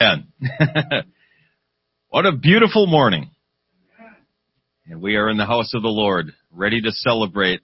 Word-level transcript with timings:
What 2.08 2.26
a 2.26 2.32
beautiful 2.32 2.86
morning. 2.86 3.30
And 4.86 5.02
we 5.02 5.16
are 5.16 5.28
in 5.28 5.36
the 5.36 5.46
house 5.46 5.74
of 5.74 5.82
the 5.82 5.88
Lord, 5.88 6.32
ready 6.52 6.80
to 6.80 6.92
celebrate 6.92 7.60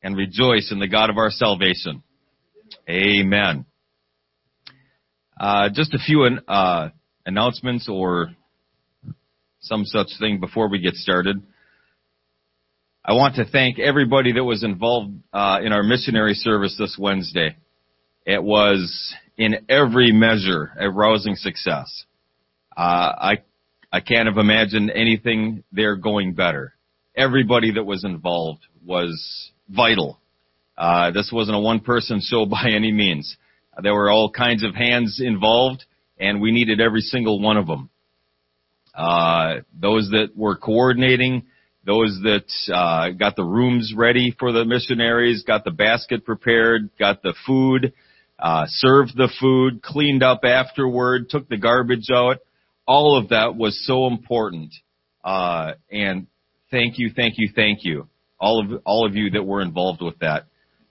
and 0.00 0.16
rejoice 0.16 0.70
in 0.70 0.78
the 0.78 0.86
God 0.86 1.10
of 1.10 1.18
our 1.18 1.30
salvation. 1.30 2.04
Amen. 2.88 3.66
Uh, 5.40 5.70
just 5.74 5.92
a 5.92 5.98
few 5.98 6.22
uh, 6.24 6.90
announcements 7.26 7.88
or 7.88 8.30
some 9.60 9.84
such 9.84 10.08
thing 10.20 10.38
before 10.38 10.68
we 10.68 10.78
get 10.78 10.94
started. 10.94 11.42
I 13.04 13.14
want 13.14 13.34
to 13.36 13.44
thank 13.44 13.80
everybody 13.80 14.32
that 14.34 14.44
was 14.44 14.62
involved 14.62 15.14
uh, 15.32 15.58
in 15.64 15.72
our 15.72 15.82
missionary 15.82 16.34
service 16.34 16.76
this 16.78 16.96
Wednesday. 16.96 17.56
It 18.26 18.42
was 18.42 19.14
in 19.36 19.66
every 19.68 20.12
measure 20.12 20.72
a 20.78 20.90
rousing 20.90 21.36
success. 21.36 22.04
Uh, 22.76 22.80
I 22.80 23.38
I 23.92 24.00
can't 24.00 24.26
have 24.26 24.38
imagined 24.38 24.90
anything 24.90 25.62
there 25.72 25.96
going 25.96 26.34
better. 26.34 26.74
Everybody 27.16 27.72
that 27.72 27.84
was 27.84 28.04
involved 28.04 28.62
was 28.84 29.52
vital. 29.68 30.18
Uh, 30.76 31.12
this 31.12 31.30
wasn't 31.32 31.56
a 31.56 31.60
one-person 31.60 32.20
show 32.20 32.44
by 32.46 32.70
any 32.70 32.90
means. 32.90 33.36
There 33.80 33.94
were 33.94 34.10
all 34.10 34.30
kinds 34.30 34.64
of 34.64 34.74
hands 34.74 35.20
involved, 35.22 35.84
and 36.18 36.40
we 36.40 36.50
needed 36.50 36.80
every 36.80 37.02
single 37.02 37.40
one 37.40 37.56
of 37.56 37.66
them. 37.66 37.90
Uh, 38.94 39.58
those 39.78 40.08
that 40.10 40.30
were 40.36 40.56
coordinating, 40.56 41.44
those 41.84 42.18
that 42.22 42.46
uh, 42.72 43.10
got 43.10 43.36
the 43.36 43.44
rooms 43.44 43.92
ready 43.96 44.34
for 44.38 44.52
the 44.52 44.64
missionaries, 44.64 45.42
got 45.44 45.64
the 45.64 45.70
basket 45.70 46.24
prepared, 46.24 46.90
got 46.98 47.22
the 47.22 47.34
food, 47.46 47.92
uh, 48.38 48.64
served 48.68 49.16
the 49.16 49.28
food, 49.40 49.82
cleaned 49.82 50.22
up 50.22 50.40
afterward, 50.44 51.28
took 51.28 51.48
the 51.48 51.56
garbage 51.56 52.08
out. 52.12 52.38
All 52.86 53.18
of 53.18 53.30
that 53.30 53.56
was 53.56 53.84
so 53.86 54.06
important. 54.06 54.74
Uh, 55.22 55.72
and 55.90 56.26
thank 56.70 56.98
you, 56.98 57.10
thank 57.14 57.34
you, 57.38 57.50
thank 57.54 57.84
you. 57.84 58.08
All 58.38 58.60
of, 58.60 58.82
all 58.84 59.06
of 59.06 59.14
you 59.14 59.30
that 59.30 59.44
were 59.44 59.62
involved 59.62 60.02
with 60.02 60.18
that. 60.18 60.46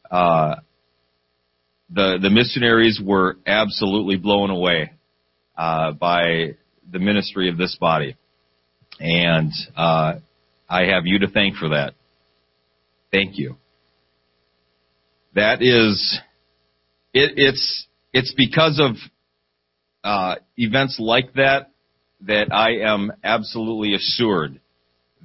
Uh, 0.10 0.56
the, 1.90 2.18
the 2.22 2.30
missionaries 2.30 3.00
were 3.04 3.38
absolutely 3.46 4.18
blown 4.18 4.50
away, 4.50 4.92
uh, 5.56 5.92
by 5.92 6.56
the 6.92 7.00
ministry 7.00 7.50
of 7.50 7.58
this 7.58 7.78
body. 7.80 8.16
And, 9.00 9.52
uh, 9.76 10.14
I 10.70 10.86
have 10.86 11.06
you 11.06 11.20
to 11.20 11.28
thank 11.28 11.58
for 11.58 11.70
that. 11.70 11.94
Thank 13.12 13.38
you. 13.38 13.58
That 15.36 15.62
is 15.62 16.20
it, 17.14 17.34
it's 17.38 17.88
it's 18.12 18.34
because 18.36 18.80
of 18.82 18.96
uh, 20.04 20.36
events 20.58 20.98
like 21.00 21.34
that 21.34 21.72
that 22.22 22.54
I 22.54 22.94
am 22.94 23.12
absolutely 23.24 23.96
assured 23.96 24.60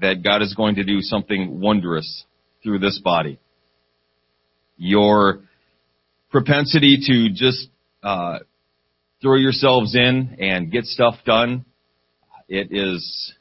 that 0.01 0.23
God 0.23 0.43
is 0.43 0.55
going 0.55 0.77
to 0.77 0.85
do 0.85 1.01
something 1.01 1.61
wondrous 1.61 2.25
through 2.63 2.79
this 2.79 3.01
body. 3.03 3.39
Your 4.77 5.41
propensity 6.31 6.99
to 7.07 7.31
just 7.31 7.69
uh, 8.03 8.39
throw 9.21 9.37
yourselves 9.37 9.95
in 9.95 10.37
and 10.41 10.71
get 10.71 10.85
stuff 10.85 11.17
done, 11.25 11.65
it 12.49 12.69
is 12.71 13.35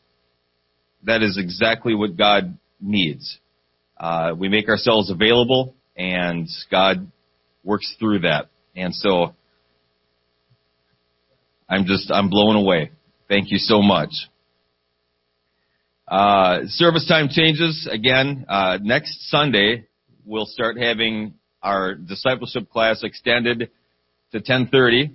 that 1.03 1.21
is 1.21 1.37
exactly 1.37 1.95
what 1.95 2.17
God 2.17 2.57
needs. 2.81 3.39
Uh, 3.97 4.33
we 4.37 4.49
make 4.49 4.67
ourselves 4.67 5.09
available, 5.09 5.75
and 5.95 6.47
God 6.69 7.11
works 7.67 7.93
through 7.99 8.19
that. 8.19 8.49
And 8.75 8.95
so 8.95 9.35
I'm 11.69 11.85
just, 11.85 12.09
I'm 12.09 12.29
blown 12.29 12.55
away. 12.55 12.91
Thank 13.27 13.51
you 13.51 13.57
so 13.57 13.81
much. 13.81 14.11
Uh, 16.07 16.59
service 16.67 17.05
time 17.05 17.27
changes 17.29 17.87
again. 17.91 18.45
Uh, 18.47 18.77
next 18.81 19.29
Sunday, 19.29 19.85
we'll 20.25 20.45
start 20.45 20.77
having 20.77 21.33
our 21.61 21.95
discipleship 21.95 22.69
class 22.69 23.03
extended 23.03 23.69
to 24.31 24.39
10:30. 24.39 25.11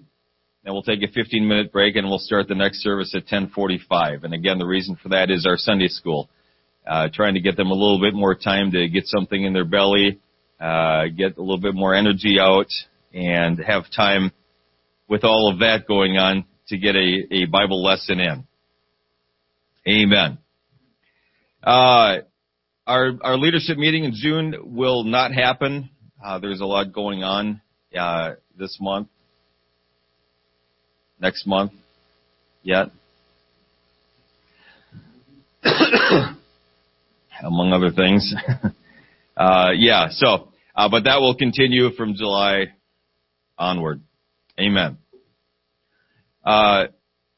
Then 0.64 0.74
we'll 0.74 0.82
take 0.82 1.02
a 1.02 1.10
15 1.10 1.48
minute 1.48 1.72
break 1.72 1.96
and 1.96 2.06
we'll 2.06 2.18
start 2.18 2.46
the 2.48 2.54
next 2.54 2.82
service 2.82 3.14
at 3.16 3.26
10:45. 3.26 4.24
And 4.24 4.34
again, 4.34 4.58
the 4.58 4.66
reason 4.66 4.96
for 5.02 5.08
that 5.08 5.30
is 5.30 5.46
our 5.46 5.56
Sunday 5.56 5.88
school, 5.88 6.28
uh, 6.86 7.08
trying 7.10 7.34
to 7.34 7.40
get 7.40 7.56
them 7.56 7.70
a 7.70 7.74
little 7.74 7.98
bit 7.98 8.12
more 8.12 8.34
time 8.34 8.72
to 8.72 8.86
get 8.90 9.06
something 9.06 9.42
in 9.42 9.54
their 9.54 9.64
belly, 9.64 10.20
uh, 10.62 11.08
get 11.08 11.36
a 11.36 11.40
little 11.40 11.58
bit 11.58 11.74
more 11.74 11.92
energy 11.94 12.38
out, 12.40 12.68
and 13.12 13.58
have 13.58 13.84
time 13.94 14.30
with 15.08 15.24
all 15.24 15.50
of 15.52 15.58
that 15.58 15.88
going 15.88 16.16
on 16.16 16.44
to 16.68 16.78
get 16.78 16.94
a, 16.94 17.22
a 17.32 17.46
Bible 17.46 17.82
lesson 17.82 18.20
in. 18.20 18.46
Amen. 19.88 20.38
Uh, 21.62 22.18
our 22.86 23.12
our 23.22 23.36
leadership 23.36 23.76
meeting 23.76 24.04
in 24.04 24.12
June 24.14 24.54
will 24.76 25.02
not 25.02 25.32
happen. 25.32 25.90
Uh, 26.24 26.38
there's 26.38 26.60
a 26.60 26.64
lot 26.64 26.92
going 26.92 27.24
on 27.24 27.60
uh, 27.98 28.34
this 28.56 28.78
month, 28.80 29.08
next 31.20 31.44
month, 31.44 31.72
yet, 32.62 32.86
among 37.42 37.72
other 37.72 37.90
things. 37.90 38.32
Uh, 39.34 39.70
yeah, 39.74 40.08
so 40.10 40.51
uh, 40.74 40.88
but 40.88 41.04
that 41.04 41.20
will 41.20 41.34
continue 41.34 41.90
from 41.92 42.14
July 42.14 42.66
onward. 43.58 44.02
Amen. 44.58 44.98
Uh, 46.44 46.86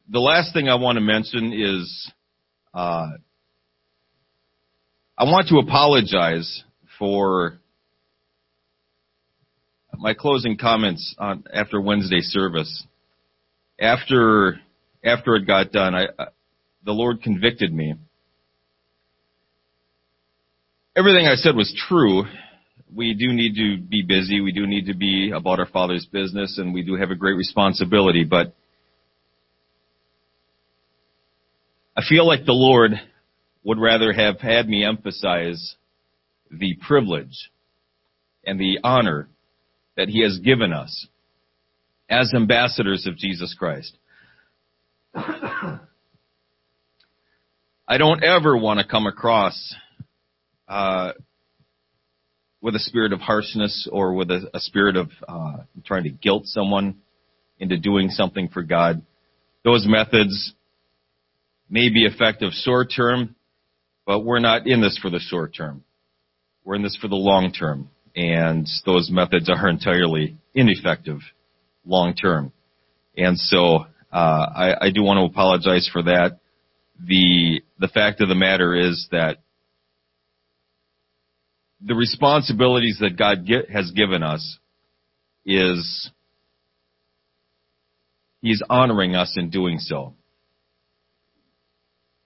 the 0.08 0.20
last 0.20 0.52
thing 0.52 0.68
I 0.68 0.74
want 0.76 0.96
to 0.96 1.00
mention 1.00 1.52
is 1.52 2.12
uh, 2.72 3.08
I 5.16 5.24
want 5.24 5.48
to 5.48 5.58
apologize 5.58 6.64
for 6.98 7.58
my 9.96 10.14
closing 10.14 10.56
comments 10.56 11.14
on, 11.18 11.44
after 11.52 11.80
Wednesday 11.80 12.20
service. 12.20 12.84
After 13.80 14.60
after 15.04 15.36
it 15.36 15.46
got 15.46 15.70
done, 15.70 15.94
I, 15.94 16.06
the 16.84 16.92
Lord 16.92 17.22
convicted 17.22 17.72
me. 17.72 17.94
Everything 20.96 21.26
I 21.26 21.34
said 21.34 21.56
was 21.56 21.74
true, 21.88 22.24
we 22.94 23.14
do 23.14 23.32
need 23.32 23.54
to 23.56 23.78
be 23.78 24.02
busy. 24.02 24.40
We 24.40 24.52
do 24.52 24.66
need 24.66 24.86
to 24.86 24.94
be 24.94 25.32
about 25.34 25.58
our 25.58 25.66
Father's 25.66 26.06
business, 26.06 26.58
and 26.58 26.72
we 26.72 26.82
do 26.82 26.94
have 26.94 27.10
a 27.10 27.16
great 27.16 27.36
responsibility. 27.36 28.24
But 28.24 28.54
I 31.96 32.02
feel 32.08 32.26
like 32.26 32.44
the 32.44 32.52
Lord 32.52 32.92
would 33.64 33.78
rather 33.78 34.12
have 34.12 34.40
had 34.40 34.68
me 34.68 34.84
emphasize 34.84 35.74
the 36.50 36.76
privilege 36.86 37.50
and 38.46 38.60
the 38.60 38.78
honor 38.84 39.28
that 39.96 40.08
He 40.08 40.22
has 40.22 40.38
given 40.38 40.72
us 40.72 41.08
as 42.08 42.32
ambassadors 42.34 43.06
of 43.06 43.16
Jesus 43.16 43.54
Christ. 43.58 43.96
I 45.14 45.78
don't 47.98 48.22
ever 48.22 48.56
want 48.56 48.80
to 48.80 48.86
come 48.86 49.06
across 49.06 49.74
uh, 50.68 51.12
with 52.64 52.74
a 52.74 52.80
spirit 52.80 53.12
of 53.12 53.20
harshness 53.20 53.86
or 53.92 54.14
with 54.14 54.30
a, 54.30 54.48
a 54.54 54.58
spirit 54.58 54.96
of 54.96 55.10
uh, 55.28 55.58
trying 55.84 56.04
to 56.04 56.08
guilt 56.08 56.46
someone 56.46 56.96
into 57.58 57.76
doing 57.76 58.08
something 58.08 58.48
for 58.48 58.62
God. 58.62 59.02
Those 59.64 59.84
methods 59.86 60.54
may 61.68 61.90
be 61.90 62.06
effective 62.06 62.52
short 62.54 62.90
term, 62.96 63.36
but 64.06 64.20
we're 64.20 64.38
not 64.38 64.66
in 64.66 64.80
this 64.80 64.98
for 65.00 65.10
the 65.10 65.18
short 65.18 65.54
term. 65.54 65.84
We're 66.64 66.76
in 66.76 66.82
this 66.82 66.96
for 66.98 67.06
the 67.06 67.16
long 67.16 67.52
term, 67.52 67.90
and 68.16 68.66
those 68.86 69.10
methods 69.12 69.50
are 69.50 69.68
entirely 69.68 70.38
ineffective 70.54 71.18
long 71.84 72.14
term. 72.14 72.50
And 73.14 73.38
so 73.38 73.84
uh, 74.10 74.16
I, 74.56 74.86
I 74.86 74.90
do 74.90 75.02
want 75.02 75.18
to 75.18 75.30
apologize 75.30 75.86
for 75.92 76.02
that. 76.04 76.38
The 76.98 77.60
the 77.78 77.88
fact 77.88 78.22
of 78.22 78.30
the 78.30 78.34
matter 78.34 78.74
is 78.74 79.06
that 79.10 79.40
the 81.86 81.94
responsibilities 81.94 82.98
that 83.00 83.18
God 83.18 83.46
get, 83.46 83.70
has 83.70 83.90
given 83.90 84.22
us 84.22 84.58
is 85.44 86.10
He's 88.40 88.62
honoring 88.68 89.14
us 89.14 89.34
in 89.36 89.50
doing 89.50 89.78
so. 89.78 90.14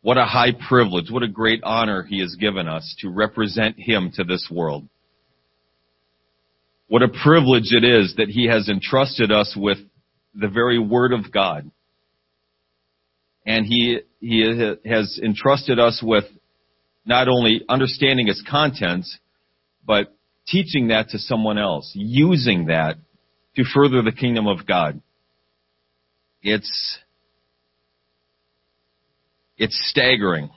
What 0.00 0.16
a 0.16 0.24
high 0.24 0.52
privilege, 0.68 1.10
what 1.10 1.22
a 1.22 1.28
great 1.28 1.60
honor 1.64 2.04
He 2.04 2.20
has 2.20 2.36
given 2.36 2.68
us 2.68 2.96
to 3.00 3.10
represent 3.10 3.78
Him 3.78 4.12
to 4.14 4.24
this 4.24 4.48
world. 4.50 4.88
What 6.86 7.02
a 7.02 7.08
privilege 7.08 7.72
it 7.72 7.84
is 7.84 8.14
that 8.16 8.28
He 8.28 8.46
has 8.46 8.68
entrusted 8.68 9.32
us 9.32 9.54
with 9.56 9.78
the 10.34 10.48
very 10.48 10.78
Word 10.78 11.12
of 11.12 11.32
God. 11.32 11.70
And 13.44 13.66
He, 13.66 14.00
He 14.20 14.76
has 14.84 15.18
entrusted 15.22 15.80
us 15.80 16.00
with 16.02 16.24
not 17.04 17.26
only 17.28 17.64
understanding 17.68 18.28
its 18.28 18.42
contents, 18.48 19.18
but 19.88 20.14
teaching 20.46 20.88
that 20.88 21.08
to 21.08 21.18
someone 21.18 21.56
else, 21.56 21.90
using 21.94 22.66
that 22.66 22.96
to 23.56 23.64
further 23.64 24.02
the 24.02 24.12
kingdom 24.12 24.46
of 24.46 24.66
God. 24.66 25.00
It's, 26.42 26.98
it's 29.56 29.76
staggering 29.90 30.50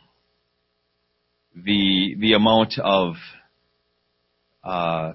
the 1.55 2.15
the 2.19 2.33
amount 2.33 2.77
of 2.77 3.15
uh, 4.63 5.13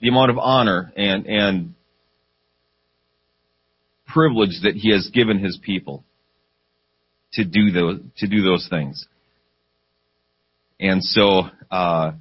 the 0.00 0.08
amount 0.08 0.30
of 0.30 0.38
honor 0.38 0.92
and 0.96 1.26
and 1.26 1.74
privilege 4.06 4.60
that 4.62 4.74
he 4.74 4.90
has 4.92 5.10
given 5.12 5.38
his 5.38 5.58
people 5.62 6.04
to 7.32 7.44
do 7.44 7.70
those 7.70 8.00
to 8.18 8.26
do 8.26 8.42
those 8.42 8.66
things. 8.70 9.06
And 10.80 11.02
so, 11.02 11.42
uh, 11.70 12.12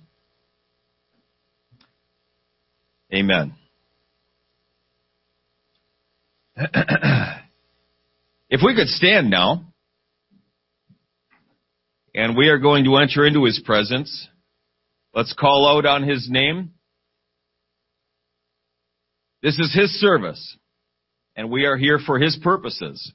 amen. 3.13 3.54
if 8.50 8.62
we 8.63 8.75
could 8.75 8.88
stand 8.88 9.30
now, 9.30 9.65
and 12.15 12.36
we 12.36 12.50
are 12.50 12.57
going 12.57 12.86
to 12.86 12.95
enter 12.95 13.27
into 13.27 13.44
his 13.45 13.62
presence, 13.63 14.27
let's 15.13 15.33
call 15.33 15.68
out 15.68 15.86
on 15.86 16.01
his 16.01 16.27
name. 16.27 16.71
This 19.44 19.60
is 19.60 19.71
his 19.71 19.92
service, 20.00 20.57
and 21.36 21.51
we 21.51 21.65
are 21.65 21.77
here 21.77 22.00
for 22.03 22.18
his 22.18 22.36
purposes. 22.42 23.13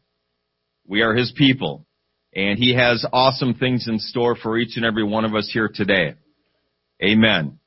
We 0.87 1.03
are 1.03 1.15
his 1.15 1.33
people, 1.37 1.85
and 2.35 2.59
he 2.59 2.75
has 2.75 3.07
awesome 3.13 3.55
things 3.55 3.87
in 3.89 3.99
store 3.99 4.37
for 4.37 4.59
each 4.59 4.77
and 4.77 4.85
every 4.85 5.05
one 5.05 5.25
of 5.25 5.35
us 5.35 5.51
here 5.53 5.71
today. 5.73 6.15
Amen. 7.03 7.59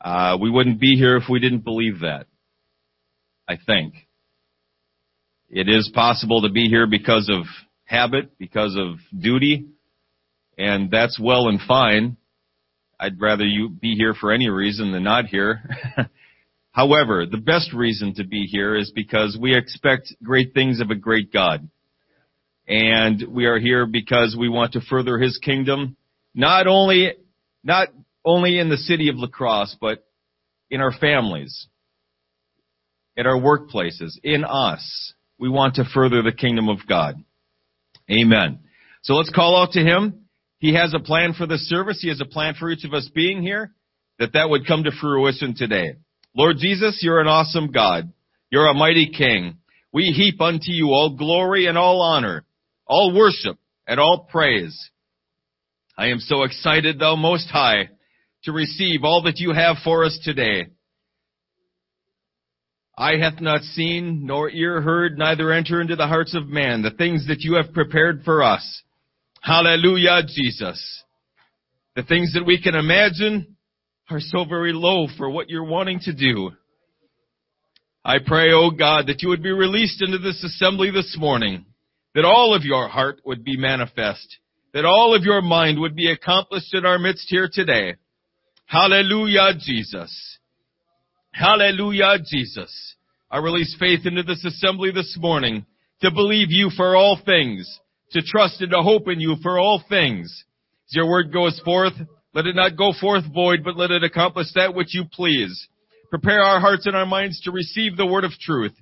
Uh, 0.00 0.36
we 0.40 0.50
wouldn't 0.50 0.80
be 0.80 0.96
here 0.96 1.16
if 1.16 1.24
we 1.30 1.40
didn't 1.40 1.64
believe 1.64 2.00
that. 2.00 2.26
I 3.48 3.56
think. 3.64 3.94
It 5.48 5.68
is 5.68 5.90
possible 5.94 6.42
to 6.42 6.50
be 6.50 6.68
here 6.68 6.86
because 6.86 7.30
of 7.32 7.44
habit, 7.84 8.36
because 8.38 8.76
of 8.76 8.98
duty, 9.16 9.66
and 10.58 10.90
that's 10.90 11.20
well 11.20 11.48
and 11.48 11.60
fine. 11.60 12.16
I'd 12.98 13.20
rather 13.20 13.44
you 13.44 13.68
be 13.68 13.94
here 13.94 14.14
for 14.14 14.32
any 14.32 14.48
reason 14.48 14.90
than 14.90 15.04
not 15.04 15.26
here. 15.26 15.62
However, 16.72 17.24
the 17.26 17.36
best 17.38 17.72
reason 17.72 18.14
to 18.14 18.24
be 18.24 18.46
here 18.46 18.76
is 18.76 18.90
because 18.94 19.38
we 19.40 19.56
expect 19.56 20.14
great 20.22 20.52
things 20.52 20.80
of 20.80 20.90
a 20.90 20.94
great 20.94 21.32
God. 21.32 21.68
And 22.68 23.24
we 23.28 23.46
are 23.46 23.58
here 23.58 23.86
because 23.86 24.36
we 24.38 24.48
want 24.48 24.72
to 24.72 24.80
further 24.80 25.18
His 25.18 25.38
kingdom, 25.38 25.96
not 26.34 26.66
only, 26.66 27.12
not 27.62 27.88
only 28.24 28.58
in 28.58 28.68
the 28.68 28.76
city 28.76 29.08
of 29.08 29.16
La 29.16 29.28
Crosse, 29.28 29.76
but 29.80 30.04
in 30.70 30.80
our 30.80 30.92
families, 30.92 31.68
in 33.16 33.26
our 33.26 33.38
workplaces, 33.38 34.18
in 34.22 34.44
us. 34.44 35.14
We 35.38 35.48
want 35.48 35.76
to 35.76 35.84
further 35.84 36.22
the 36.22 36.32
kingdom 36.32 36.68
of 36.68 36.78
God. 36.88 37.16
Amen. 38.10 38.60
So 39.02 39.14
let's 39.14 39.30
call 39.30 39.62
out 39.62 39.72
to 39.72 39.80
Him. 39.80 40.26
He 40.58 40.74
has 40.74 40.94
a 40.94 40.98
plan 40.98 41.34
for 41.34 41.46
this 41.46 41.68
service. 41.68 42.00
He 42.00 42.08
has 42.08 42.20
a 42.20 42.24
plan 42.24 42.54
for 42.58 42.70
each 42.70 42.84
of 42.84 42.94
us 42.94 43.08
being 43.14 43.42
here, 43.42 43.72
that 44.18 44.32
that 44.32 44.48
would 44.48 44.66
come 44.66 44.84
to 44.84 44.90
fruition 44.90 45.54
today. 45.54 45.96
Lord 46.34 46.56
Jesus, 46.58 47.00
you're 47.02 47.20
an 47.20 47.28
awesome 47.28 47.70
God. 47.70 48.12
You're 48.50 48.66
a 48.66 48.74
mighty 48.74 49.10
King. 49.16 49.58
We 49.92 50.06
heap 50.06 50.40
unto 50.40 50.72
you 50.72 50.88
all 50.88 51.16
glory 51.16 51.66
and 51.66 51.78
all 51.78 52.00
honor, 52.00 52.44
all 52.86 53.14
worship 53.14 53.58
and 53.86 54.00
all 54.00 54.26
praise. 54.30 54.90
I 55.98 56.08
am 56.08 56.18
so 56.18 56.42
excited, 56.42 56.98
thou 56.98 57.16
most 57.16 57.48
high, 57.48 57.88
to 58.44 58.52
receive 58.52 59.02
all 59.02 59.22
that 59.22 59.38
you 59.38 59.52
have 59.52 59.76
for 59.82 60.04
us 60.04 60.18
today. 60.22 60.66
Eye 62.98 63.16
hath 63.20 63.40
not 63.40 63.62
seen, 63.62 64.24
nor 64.24 64.50
ear 64.50 64.80
heard, 64.80 65.18
neither 65.18 65.52
enter 65.52 65.80
into 65.80 65.96
the 65.96 66.06
hearts 66.06 66.34
of 66.34 66.48
man 66.48 66.82
the 66.82 66.90
things 66.90 67.26
that 67.28 67.40
you 67.40 67.54
have 67.54 67.74
prepared 67.74 68.22
for 68.24 68.42
us. 68.42 68.82
Hallelujah, 69.42 70.22
Jesus. 70.26 71.04
The 71.94 72.02
things 72.02 72.32
that 72.34 72.46
we 72.46 72.60
can 72.60 72.74
imagine 72.74 73.56
are 74.10 74.20
so 74.20 74.44
very 74.44 74.72
low 74.72 75.08
for 75.16 75.28
what 75.28 75.50
you're 75.50 75.64
wanting 75.64 76.00
to 76.00 76.14
do. 76.14 76.52
I 78.04 78.16
pray, 78.24 78.52
oh 78.52 78.70
God, 78.70 79.08
that 79.08 79.22
you 79.22 79.28
would 79.30 79.42
be 79.42 79.50
released 79.50 80.02
into 80.02 80.18
this 80.18 80.42
assembly 80.42 80.90
this 80.90 81.16
morning, 81.18 81.66
that 82.16 82.24
all 82.24 82.54
of 82.54 82.64
your 82.64 82.88
heart 82.88 83.20
would 83.26 83.44
be 83.44 83.58
manifest, 83.58 84.38
that 84.72 84.86
all 84.86 85.14
of 85.14 85.22
your 85.22 85.42
mind 85.42 85.78
would 85.78 85.94
be 85.94 86.10
accomplished 86.10 86.72
in 86.72 86.86
our 86.86 86.98
midst 86.98 87.26
here 87.28 87.46
today. 87.52 87.94
Hallelujah, 88.64 89.52
Jesus. 89.60 90.38
Hallelujah, 91.30 92.16
Jesus. 92.26 92.94
I 93.30 93.36
release 93.36 93.76
faith 93.78 94.06
into 94.06 94.22
this 94.22 94.42
assembly 94.46 94.92
this 94.92 95.14
morning 95.20 95.66
to 96.00 96.10
believe 96.10 96.46
you 96.48 96.70
for 96.74 96.96
all 96.96 97.20
things, 97.22 97.80
to 98.12 98.22
trust 98.22 98.62
and 98.62 98.70
to 98.70 98.80
hope 98.80 99.08
in 99.08 99.20
you 99.20 99.36
for 99.42 99.58
all 99.58 99.84
things. 99.86 100.44
As 100.88 100.96
your 100.96 101.10
word 101.10 101.34
goes 101.34 101.60
forth, 101.66 101.92
let 102.32 102.46
it 102.46 102.56
not 102.56 102.78
go 102.78 102.94
forth 102.98 103.24
void, 103.30 103.60
but 103.62 103.76
let 103.76 103.90
it 103.90 104.04
accomplish 104.04 104.46
that 104.54 104.74
which 104.74 104.94
you 104.94 105.04
please. 105.12 105.68
Prepare 106.08 106.40
our 106.40 106.60
hearts 106.60 106.86
and 106.86 106.96
our 106.96 107.04
minds 107.04 107.42
to 107.42 107.50
receive 107.50 107.98
the 107.98 108.06
word 108.06 108.24
of 108.24 108.32
truth, 108.40 108.72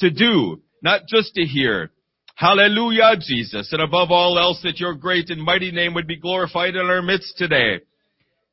to 0.00 0.10
do, 0.10 0.60
not 0.82 1.06
just 1.08 1.32
to 1.36 1.46
hear. 1.46 1.90
Hallelujah, 2.34 3.16
Jesus. 3.20 3.72
And 3.72 3.82
above 3.82 4.10
all 4.10 4.38
else, 4.38 4.60
that 4.62 4.80
your 4.80 4.94
great 4.94 5.30
and 5.30 5.42
mighty 5.42 5.70
name 5.70 5.94
would 5.94 6.06
be 6.06 6.18
glorified 6.18 6.74
in 6.74 6.86
our 6.86 7.02
midst 7.02 7.36
today. 7.36 7.80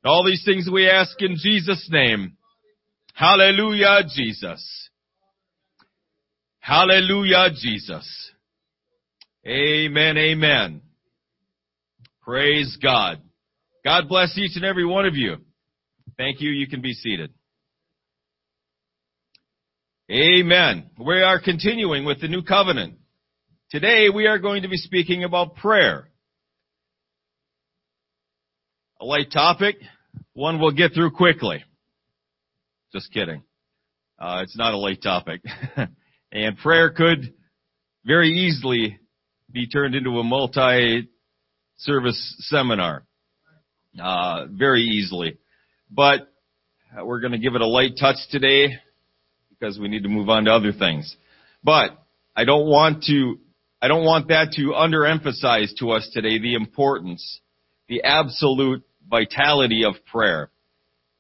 All 0.06 0.26
these 0.26 0.44
things 0.46 0.70
we 0.72 0.90
ask 0.90 1.16
in 1.22 1.36
Jesus' 1.38 1.88
name. 1.92 2.38
Hallelujah, 3.14 4.04
Jesus. 4.16 4.90
Hallelujah, 6.60 7.50
Jesus. 7.60 8.32
Amen, 9.46 10.18
amen. 10.18 10.82
Praise 12.22 12.78
God. 12.82 13.22
God 13.84 14.08
bless 14.08 14.38
each 14.38 14.56
and 14.56 14.66
every 14.66 14.86
one 14.86 15.06
of 15.06 15.16
you. 15.16 15.38
Thank 16.18 16.42
you. 16.42 16.52
You 16.52 16.68
can 16.68 16.82
be 16.82 16.94
seated. 16.94 17.34
Amen. 20.12 20.90
We 21.00 21.22
are 21.22 21.40
continuing 21.42 22.06
with 22.06 22.22
the 22.22 22.28
new 22.28 22.44
covenant. 22.44 22.99
Today 23.72 24.10
we 24.10 24.26
are 24.26 24.40
going 24.40 24.64
to 24.64 24.68
be 24.68 24.78
speaking 24.78 25.24
about 25.24 25.56
prayer. 25.58 26.10
A 29.00 29.06
light 29.06 29.32
topic, 29.32 29.76
one 30.34 30.60
we'll 30.60 30.72
get 30.72 30.96
through 30.96 31.12
quickly. 31.12 31.64
Just 32.92 33.14
kidding. 33.14 33.44
Uh, 34.18 34.40
it's 34.42 34.58
not 34.58 34.74
a 34.74 34.78
light 34.78 35.04
topic. 35.04 35.44
and 36.32 36.58
prayer 36.58 36.90
could 36.90 37.36
very 38.04 38.30
easily 38.30 38.98
be 39.52 39.68
turned 39.68 39.94
into 39.94 40.18
a 40.18 40.24
multi-service 40.24 41.08
seminar. 42.40 43.06
Uh, 44.02 44.48
very 44.50 44.82
easily. 44.82 45.38
But 45.92 46.28
we're 47.04 47.20
going 47.20 47.34
to 47.34 47.38
give 47.38 47.54
it 47.54 47.62
a 47.62 47.68
light 47.68 47.92
touch 48.00 48.18
today 48.32 48.80
because 49.52 49.78
we 49.78 49.90
need 49.90 50.02
to 50.02 50.10
move 50.10 50.28
on 50.28 50.46
to 50.46 50.54
other 50.54 50.72
things. 50.72 51.16
But 51.64 51.92
I 52.36 52.46
don't 52.46 52.66
want 52.66 53.04
to, 53.04 53.38
I 53.82 53.88
don't 53.88 54.04
want 54.04 54.28
that 54.28 54.52
to 54.54 54.74
underemphasize 54.74 55.76
to 55.80 55.92
us 55.92 56.10
today 56.14 56.38
the 56.38 56.56
importance, 56.56 57.40
the 57.88 58.04
absolute 58.04 58.84
vitality 59.10 59.86
of 59.86 59.94
prayer. 60.06 60.50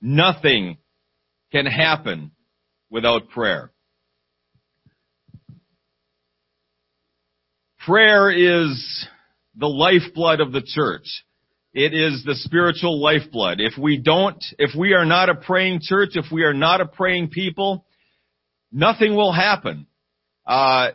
Nothing 0.02 0.78
can 1.52 1.66
happen 1.66 2.32
without 2.90 3.30
prayer. 3.30 3.72
Prayer 7.86 8.30
is 8.30 9.08
the 9.56 9.68
lifeblood 9.68 10.42
of 10.42 10.52
the 10.52 10.62
church. 10.62 11.06
It 11.74 11.94
is 11.94 12.24
the 12.26 12.36
spiritual 12.36 13.02
lifeblood. 13.02 13.62
If 13.62 13.78
we 13.78 13.98
don't, 13.98 14.44
if 14.58 14.72
we 14.78 14.94
are 14.94 15.06
not 15.06 15.30
a 15.30 15.36
praying 15.36 15.80
church, 15.82 16.10
if 16.16 16.26
we 16.32 16.44
are 16.44 16.54
not 16.54 16.82
a 16.82 16.86
praying 16.86 17.30
people, 17.30 17.86
nothing 18.72 19.16
will 19.16 19.32
happen. 19.32 19.88
Uh, 20.46 20.90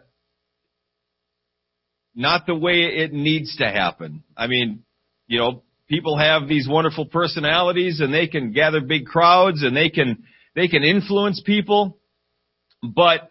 not 2.14 2.46
the 2.46 2.54
way 2.54 2.82
it 2.82 3.12
needs 3.12 3.56
to 3.56 3.64
happen. 3.64 4.22
I 4.36 4.46
mean, 4.46 4.84
you 5.26 5.38
know, 5.38 5.62
people 5.88 6.16
have 6.18 6.48
these 6.48 6.68
wonderful 6.68 7.06
personalities 7.06 8.00
and 8.00 8.12
they 8.12 8.26
can 8.26 8.52
gather 8.52 8.80
big 8.80 9.06
crowds 9.06 9.62
and 9.62 9.76
they 9.76 9.90
can, 9.90 10.24
they 10.54 10.68
can 10.68 10.82
influence 10.82 11.42
people, 11.44 11.98
but 12.82 13.30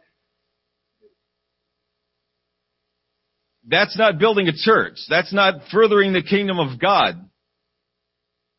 that's 3.67 3.97
not 3.97 4.19
building 4.19 4.47
a 4.47 4.53
church. 4.53 4.97
That's 5.09 5.33
not 5.33 5.55
furthering 5.71 6.13
the 6.13 6.23
kingdom 6.23 6.59
of 6.59 6.79
God. 6.79 7.29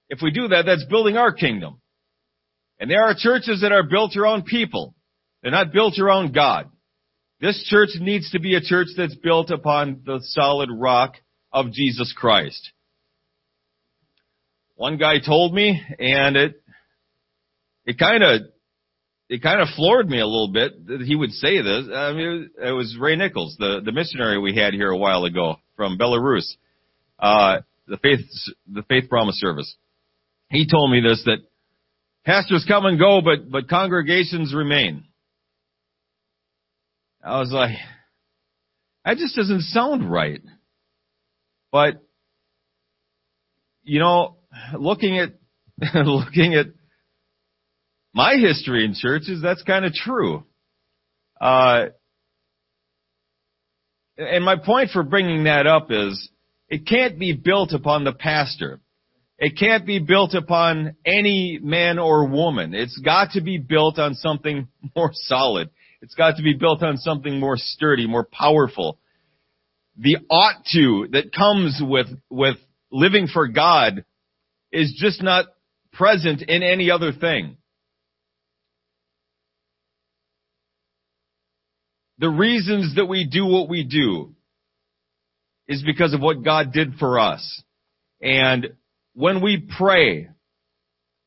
If 0.09 0.21
we 0.23 0.31
do 0.31 0.49
that, 0.49 0.65
that's 0.67 0.85
building 0.85 1.17
our 1.17 1.33
kingdom. 1.33 1.81
And 2.79 2.91
there 2.91 3.03
are 3.03 3.15
churches 3.17 3.61
that 3.61 3.73
are 3.73 3.83
built 3.83 4.17
around 4.17 4.47
people. 4.47 4.95
They're 5.43 5.53
not 5.53 5.73
built 5.73 5.99
around 5.99 6.35
God. 6.35 6.71
This 7.45 7.63
church 7.69 7.91
needs 8.01 8.31
to 8.31 8.41
be 8.41 8.55
a 8.55 8.63
church 8.63 8.87
that's 8.97 9.15
built 9.17 9.51
upon 9.51 10.01
the 10.07 10.21
solid 10.23 10.71
rock 10.73 11.17
of 11.53 11.73
Jesus 11.73 12.11
Christ. 12.17 12.71
One 14.77 14.97
guy 14.97 15.17
told 15.19 15.53
me, 15.53 15.79
and 15.99 16.39
it, 16.39 16.63
it 17.85 17.99
kind 17.99 18.23
of 18.23 18.41
it 19.29 19.43
kind 19.43 19.61
of 19.61 19.69
floored 19.77 20.09
me 20.09 20.21
a 20.21 20.27
little 20.27 20.49
bit 20.55 20.87
that 20.87 21.03
he 21.03 21.15
would 21.15 21.33
say 21.33 21.61
this. 21.61 21.85
I 21.95 22.15
mean, 22.15 22.49
it 22.63 22.73
was 22.73 22.97
Ray 22.99 23.15
Nichols, 23.17 23.57
the, 23.59 23.83
the 23.85 23.93
missionary 23.93 24.39
we 24.39 24.57
had 24.57 24.73
here 24.73 24.89
a 24.89 24.97
while 24.97 25.25
ago 25.25 25.57
from 25.77 25.99
Belarus, 25.99 26.51
uh, 27.19 27.59
the 27.87 27.99
faith, 27.99 28.21
the 28.73 28.85
faith 28.85 29.11
promise 29.11 29.39
service. 29.39 29.77
He 30.49 30.67
told 30.67 30.91
me 30.91 31.03
this, 31.07 31.23
that 31.27 31.41
pastors 32.25 32.65
come 32.67 32.87
and 32.87 32.99
go, 32.99 33.21
but, 33.21 33.51
but 33.51 33.69
congregations 33.69 34.55
remain. 34.55 35.05
I 37.25 37.39
was 37.39 37.51
like, 37.51 37.77
that 39.05 39.17
just 39.17 39.35
doesn't 39.35 39.63
sound 39.63 40.11
right. 40.11 40.43
But, 41.73 42.03
you 43.83 43.99
know, 43.99 44.37
looking 44.79 45.19
at, 45.19 45.31
looking 45.95 46.55
at 46.55 46.67
my 48.13 48.37
history 48.37 48.85
in 48.85 48.95
churches, 48.95 49.41
that's 49.43 49.63
kind 49.63 49.87
of 49.87 49.93
true. 49.95 50.45
Uh, 51.41 51.87
and 54.19 54.45
my 54.45 54.57
point 54.57 54.91
for 54.91 55.03
bringing 55.03 55.45
that 55.45 55.67
up 55.67 55.91
is, 55.91 56.29
it 56.69 56.87
can't 56.87 57.19
be 57.19 57.33
built 57.33 57.73
upon 57.73 58.05
the 58.05 58.13
pastor. 58.13 58.81
It 59.39 59.59
can't 59.59 59.85
be 59.85 59.99
built 59.99 60.35
upon 60.35 60.97
any 61.05 61.59
man 61.61 61.99
or 61.99 62.27
woman. 62.27 62.75
It's 62.75 62.99
got 62.99 63.33
to 63.33 63.41
be 63.41 63.59
built 63.59 63.99
on 63.99 64.15
something 64.15 64.69
more 64.97 65.11
solid. 65.13 65.71
It's 66.05 66.15
got 66.15 66.37
to 66.37 66.43
be 66.43 66.53
built 66.53 66.83
on 66.83 66.99
something 66.99 67.41
more 67.41 67.57
sturdy, 67.57 68.07
more 68.07 68.29
powerful. 68.31 68.99
The 69.97 70.19
ought 70.29 70.63
to 70.75 71.09
that 71.13 71.33
comes 71.33 71.81
with, 71.83 72.09
with 72.29 72.57
living 72.93 73.27
for 73.27 73.49
God 73.49 74.05
is 74.71 74.95
just 75.01 75.23
not 75.23 75.47
present 75.95 76.43
in 76.43 76.63
any 76.63 76.91
other 76.91 77.11
thing. 77.13 77.57
The 82.19 82.29
reasons 82.29 82.97
that 82.97 83.07
we 83.07 83.27
do 83.27 83.47
what 83.47 83.71
we 83.71 83.83
do 83.83 84.35
is 85.67 85.83
because 85.83 86.13
of 86.13 86.21
what 86.21 86.45
God 86.45 86.75
did 86.75 86.97
for 86.99 87.19
us. 87.19 87.63
And 88.21 88.75
when 89.15 89.41
we 89.41 89.67
pray, 89.79 90.29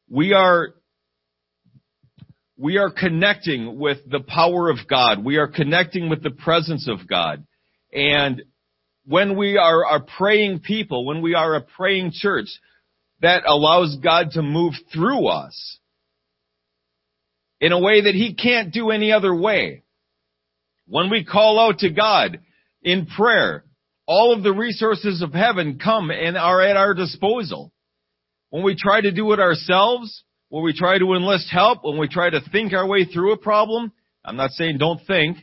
we 0.08 0.34
are 0.34 0.76
we 2.58 2.78
are 2.78 2.90
connecting 2.90 3.78
with 3.78 4.00
the 4.10 4.20
power 4.20 4.70
of 4.70 4.78
God. 4.90 5.24
We 5.24 5.38
are 5.38 5.48
connecting 5.48 6.10
with 6.10 6.24
the 6.24 6.32
presence 6.32 6.88
of 6.90 7.08
God. 7.08 7.46
And 7.94 8.42
when 9.06 9.38
we 9.38 9.58
are 9.58 9.96
a 9.96 10.02
praying 10.02 10.60
people, 10.60 11.06
when 11.06 11.22
we 11.22 11.36
are 11.36 11.56
a 11.56 11.62
praying 11.62 12.12
church, 12.14 12.48
that 13.22 13.44
allows 13.48 13.98
God 14.04 14.32
to 14.32 14.42
move 14.42 14.74
through 14.94 15.28
us 15.28 15.80
in 17.62 17.72
a 17.72 17.80
way 17.80 18.02
that 18.02 18.16
He 18.16 18.36
can't 18.36 18.74
do 18.74 18.90
any 18.90 19.12
other 19.12 19.34
way. 19.34 19.84
When 20.88 21.10
we 21.10 21.26
call 21.26 21.60
out 21.60 21.80
to 21.80 21.90
God 21.90 22.40
in 22.82 23.06
prayer, 23.06 23.66
all 24.08 24.34
of 24.34 24.42
the 24.42 24.54
resources 24.54 25.22
of 25.22 25.34
heaven 25.34 25.80
come 25.84 26.10
and 26.12 26.38
are 26.38 26.62
at 26.62 26.78
our 26.78 26.94
disposal. 26.94 27.72
When 28.50 28.64
we 28.64 28.76
try 28.76 29.02
to 29.02 29.12
do 29.12 29.32
it 29.34 29.40
ourselves, 29.40 30.24
when 30.50 30.64
we 30.64 30.74
try 30.74 30.98
to 30.98 31.14
enlist 31.14 31.50
help, 31.52 31.84
when 31.84 31.98
we 31.98 32.08
try 32.08 32.30
to 32.30 32.42
think 32.52 32.74
our 32.74 32.88
way 32.88 33.06
through 33.06 33.34
a 33.34 33.38
problem, 33.38 33.92
I'm 34.24 34.38
not 34.38 34.52
saying 34.52 34.78
don't 34.78 35.02
think. 35.06 35.38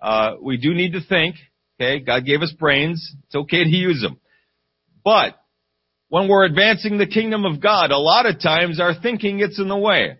Uh, 0.00 0.34
we 0.40 0.56
do 0.56 0.74
need 0.74 0.92
to 0.92 1.00
think. 1.00 1.36
Okay, 1.80 2.00
God 2.00 2.24
gave 2.26 2.42
us 2.42 2.52
brains. 2.58 3.14
It's 3.26 3.34
okay 3.34 3.64
to 3.64 3.70
use 3.70 4.02
them. 4.02 4.18
But 5.02 5.36
when 6.08 6.28
we're 6.28 6.44
advancing 6.44 6.98
the 6.98 7.06
kingdom 7.06 7.44
of 7.44 7.62
God, 7.62 7.90
a 7.90 7.98
lot 7.98 8.26
of 8.26 8.40
times 8.40 8.80
our 8.80 8.94
thinking 9.00 9.38
gets 9.38 9.58
in 9.58 9.68
the 9.68 9.76
way. 9.76 10.18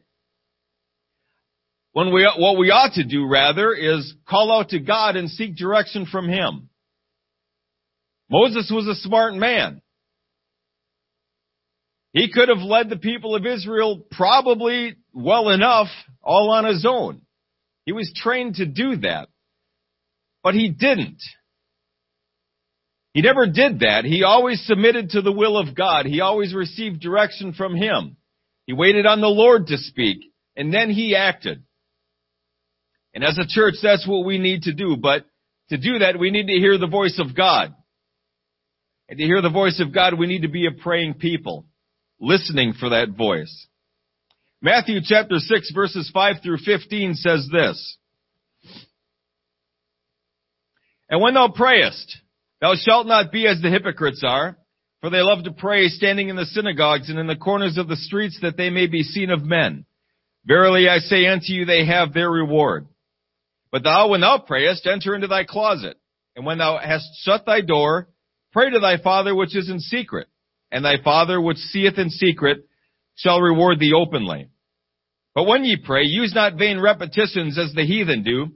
When 1.92 2.14
we, 2.14 2.30
what 2.38 2.56
we 2.56 2.70
ought 2.70 2.94
to 2.94 3.04
do 3.04 3.26
rather 3.26 3.74
is 3.74 4.14
call 4.28 4.56
out 4.56 4.70
to 4.70 4.78
God 4.78 5.16
and 5.16 5.28
seek 5.28 5.56
direction 5.56 6.06
from 6.06 6.28
Him. 6.28 6.68
Moses 8.30 8.70
was 8.72 8.86
a 8.86 8.94
smart 8.94 9.34
man. 9.34 9.82
He 12.12 12.30
could 12.32 12.48
have 12.48 12.58
led 12.58 12.90
the 12.90 12.96
people 12.96 13.36
of 13.36 13.46
Israel 13.46 14.04
probably 14.10 14.96
well 15.12 15.50
enough 15.50 15.88
all 16.22 16.50
on 16.50 16.64
his 16.64 16.84
own. 16.88 17.22
He 17.84 17.92
was 17.92 18.12
trained 18.14 18.56
to 18.56 18.66
do 18.66 18.96
that. 18.96 19.28
But 20.42 20.54
he 20.54 20.70
didn't. 20.70 21.20
He 23.12 23.22
never 23.22 23.46
did 23.46 23.80
that. 23.80 24.04
He 24.04 24.22
always 24.22 24.64
submitted 24.66 25.10
to 25.10 25.22
the 25.22 25.32
will 25.32 25.58
of 25.58 25.74
God. 25.74 26.06
He 26.06 26.20
always 26.20 26.54
received 26.54 27.00
direction 27.00 27.52
from 27.52 27.74
Him. 27.74 28.16
He 28.66 28.72
waited 28.72 29.04
on 29.04 29.20
the 29.20 29.26
Lord 29.26 29.66
to 29.68 29.78
speak, 29.78 30.18
and 30.56 30.72
then 30.72 30.90
he 30.90 31.16
acted. 31.16 31.64
And 33.12 33.24
as 33.24 33.36
a 33.36 33.48
church, 33.48 33.74
that's 33.82 34.06
what 34.06 34.24
we 34.24 34.38
need 34.38 34.62
to 34.62 34.72
do. 34.72 34.96
But 34.96 35.24
to 35.70 35.76
do 35.76 35.98
that, 35.98 36.20
we 36.20 36.30
need 36.30 36.46
to 36.46 36.52
hear 36.52 36.78
the 36.78 36.86
voice 36.86 37.18
of 37.18 37.34
God. 37.36 37.74
And 39.08 39.18
to 39.18 39.24
hear 39.24 39.42
the 39.42 39.50
voice 39.50 39.80
of 39.80 39.92
God, 39.92 40.16
we 40.16 40.28
need 40.28 40.42
to 40.42 40.48
be 40.48 40.66
a 40.66 40.82
praying 40.82 41.14
people, 41.14 41.66
listening 42.20 42.74
for 42.78 42.90
that 42.90 43.16
voice. 43.16 43.66
Matthew 44.62 45.00
chapter 45.02 45.38
6 45.38 45.72
verses 45.74 46.10
5 46.12 46.36
through 46.42 46.58
15 46.58 47.14
says 47.14 47.48
this. 47.50 47.96
And 51.08 51.20
when 51.20 51.34
thou 51.34 51.48
prayest, 51.48 52.18
thou 52.60 52.74
shalt 52.76 53.06
not 53.06 53.32
be 53.32 53.46
as 53.46 53.60
the 53.60 53.70
hypocrites 53.70 54.22
are, 54.24 54.56
for 55.00 55.10
they 55.10 55.22
love 55.22 55.44
to 55.44 55.52
pray 55.52 55.88
standing 55.88 56.28
in 56.28 56.36
the 56.36 56.44
synagogues 56.44 57.08
and 57.08 57.18
in 57.18 57.26
the 57.26 57.36
corners 57.36 57.78
of 57.78 57.88
the 57.88 57.96
streets 57.96 58.38
that 58.42 58.56
they 58.56 58.70
may 58.70 58.86
be 58.86 59.02
seen 59.02 59.30
of 59.30 59.42
men. 59.42 59.86
Verily 60.44 60.88
I 60.88 60.98
say 60.98 61.26
unto 61.26 61.52
you, 61.52 61.64
they 61.64 61.86
have 61.86 62.12
their 62.12 62.30
reward. 62.30 62.86
But 63.72 63.82
thou, 63.82 64.08
when 64.08 64.20
thou 64.20 64.38
prayest, 64.38 64.86
enter 64.86 65.14
into 65.14 65.26
thy 65.26 65.44
closet, 65.44 65.96
and 66.36 66.44
when 66.44 66.58
thou 66.58 66.78
hast 66.78 67.08
shut 67.24 67.46
thy 67.46 67.60
door, 67.60 68.08
Pray 68.52 68.70
to 68.70 68.80
thy 68.80 68.96
Father 68.98 69.34
which 69.34 69.56
is 69.56 69.70
in 69.70 69.78
secret, 69.78 70.26
and 70.70 70.84
thy 70.84 71.02
Father 71.02 71.40
which 71.40 71.56
seeth 71.56 71.98
in 71.98 72.10
secret 72.10 72.58
shall 73.16 73.40
reward 73.40 73.78
thee 73.78 73.92
openly. 73.92 74.48
But 75.34 75.44
when 75.44 75.64
ye 75.64 75.76
pray, 75.76 76.04
use 76.04 76.34
not 76.34 76.56
vain 76.56 76.80
repetitions 76.80 77.58
as 77.58 77.72
the 77.74 77.84
heathen 77.84 78.22
do, 78.22 78.48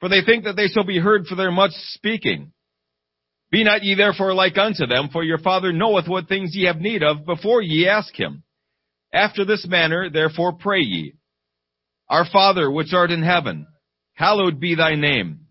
for 0.00 0.08
they 0.08 0.22
think 0.24 0.44
that 0.44 0.56
they 0.56 0.68
shall 0.68 0.84
be 0.84 0.98
heard 0.98 1.26
for 1.26 1.34
their 1.34 1.50
much 1.50 1.72
speaking. 1.92 2.52
Be 3.50 3.62
not 3.64 3.82
ye 3.82 3.94
therefore 3.94 4.34
like 4.34 4.58
unto 4.58 4.86
them, 4.86 5.10
for 5.12 5.22
your 5.22 5.38
Father 5.38 5.72
knoweth 5.72 6.08
what 6.08 6.28
things 6.28 6.50
ye 6.54 6.66
have 6.66 6.78
need 6.78 7.02
of 7.02 7.24
before 7.24 7.62
ye 7.62 7.88
ask 7.88 8.14
him. 8.14 8.42
After 9.12 9.44
this 9.44 9.66
manner, 9.66 10.10
therefore 10.10 10.54
pray 10.54 10.80
ye. 10.80 11.14
Our 12.08 12.26
Father 12.30 12.70
which 12.70 12.92
art 12.92 13.10
in 13.10 13.22
heaven, 13.22 13.66
hallowed 14.14 14.60
be 14.60 14.74
thy 14.74 14.96
name. 14.96 15.46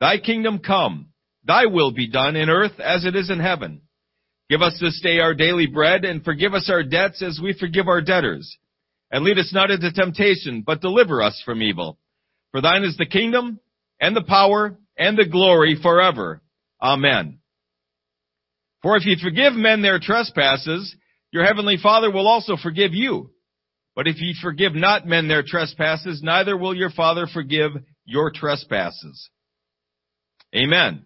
Thy 0.00 0.18
kingdom 0.18 0.58
come. 0.58 1.08
Thy 1.44 1.66
will 1.66 1.92
be 1.92 2.08
done 2.08 2.36
in 2.36 2.50
earth 2.50 2.78
as 2.78 3.04
it 3.04 3.16
is 3.16 3.30
in 3.30 3.40
heaven. 3.40 3.82
Give 4.50 4.62
us 4.62 4.76
this 4.80 5.00
day 5.00 5.20
our 5.20 5.32
daily 5.32 5.68
bread 5.68 6.04
and 6.04 6.24
forgive 6.24 6.54
us 6.54 6.68
our 6.68 6.82
debts 6.82 7.22
as 7.22 7.38
we 7.40 7.52
forgive 7.58 7.86
our 7.86 8.00
debtors. 8.00 8.58
And 9.12 9.24
lead 9.24 9.38
us 9.38 9.52
not 9.54 9.70
into 9.70 9.92
temptation, 9.92 10.64
but 10.66 10.80
deliver 10.80 11.22
us 11.22 11.40
from 11.44 11.62
evil. 11.62 11.98
For 12.50 12.60
thine 12.60 12.82
is 12.82 12.96
the 12.96 13.06
kingdom 13.06 13.60
and 14.00 14.14
the 14.14 14.24
power 14.24 14.76
and 14.98 15.16
the 15.16 15.28
glory 15.28 15.78
forever. 15.80 16.42
Amen. 16.82 17.38
For 18.82 18.96
if 18.96 19.06
ye 19.06 19.16
forgive 19.22 19.52
men 19.52 19.82
their 19.82 20.00
trespasses, 20.00 20.96
your 21.30 21.44
heavenly 21.44 21.76
Father 21.80 22.10
will 22.10 22.26
also 22.26 22.56
forgive 22.56 22.92
you. 22.92 23.30
But 23.94 24.08
if 24.08 24.20
ye 24.20 24.34
forgive 24.42 24.74
not 24.74 25.06
men 25.06 25.28
their 25.28 25.44
trespasses, 25.46 26.22
neither 26.24 26.56
will 26.56 26.74
your 26.74 26.90
Father 26.90 27.28
forgive 27.32 27.70
your 28.04 28.32
trespasses. 28.34 29.30
Amen. 30.56 31.04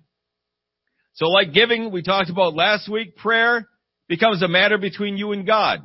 So 1.15 1.27
like 1.27 1.53
giving, 1.53 1.93
we 1.93 2.03
talked 2.03 2.31
about 2.31 2.55
last 2.55 2.91
week, 2.91 3.17
prayer 3.17 3.69
becomes 4.09 4.43
a 4.43 4.49
matter 4.49 4.79
between 4.79 5.17
you 5.17 5.33
and 5.33 5.47
God, 5.47 5.81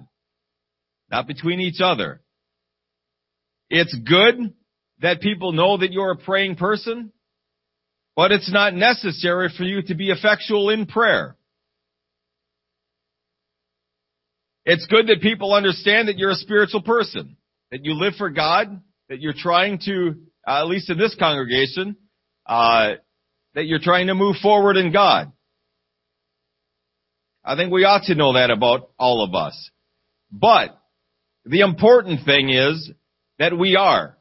not 1.10 1.28
between 1.28 1.60
each 1.60 1.82
other. 1.82 2.22
It's 3.70 3.96
good 4.08 4.54
that 5.02 5.22
people 5.22 5.52
know 5.52 5.78
that 5.78 5.92
you're 5.92 6.12
a 6.12 6.18
praying 6.18 6.56
person, 6.56 7.12
but 8.16 8.32
it's 8.32 8.52
not 8.52 8.74
necessary 8.74 9.50
for 9.56 9.64
you 9.64 9.84
to 9.84 9.96
be 9.96 10.10
effectual 10.10 10.72
in 10.72 10.88
prayer. 10.88 11.36
It's 14.66 14.86
good 14.88 15.08
that 15.08 15.22
people 15.22 15.54
understand 15.54 16.08
that 16.08 16.18
you're 16.18 16.32
a 16.32 16.36
spiritual 16.36 16.82
person, 16.82 17.38
that 17.72 17.86
you 17.86 17.94
live 17.94 18.16
for 18.18 18.30
God, 18.30 18.82
that 19.10 19.22
you're 19.22 19.34
trying 19.34 19.80
to, 19.86 20.16
uh, 20.48 20.62
at 20.62 20.68
least 20.68 20.90
in 20.90 20.98
this 20.98 21.16
congregation, 21.18 21.96
uh, 22.46 22.94
that 23.56 23.66
you're 23.66 23.80
trying 23.80 24.08
to 24.08 24.16
move 24.16 24.38
forward 24.42 24.78
in 24.78 24.92
God. 24.92 25.32
I 27.44 27.56
think 27.56 27.72
we 27.72 27.84
ought 27.84 28.04
to 28.06 28.16
know 28.16 28.34
that 28.34 28.52
about 28.52 28.90
all 29.00 29.24
of 29.24 29.34
us. 29.34 29.70
But 30.32 30.80
the 31.46 31.62
important 31.62 32.26
thing 32.26 32.50
is 32.50 32.92
that 33.40 33.58
we 33.58 33.76
are. 33.76 34.18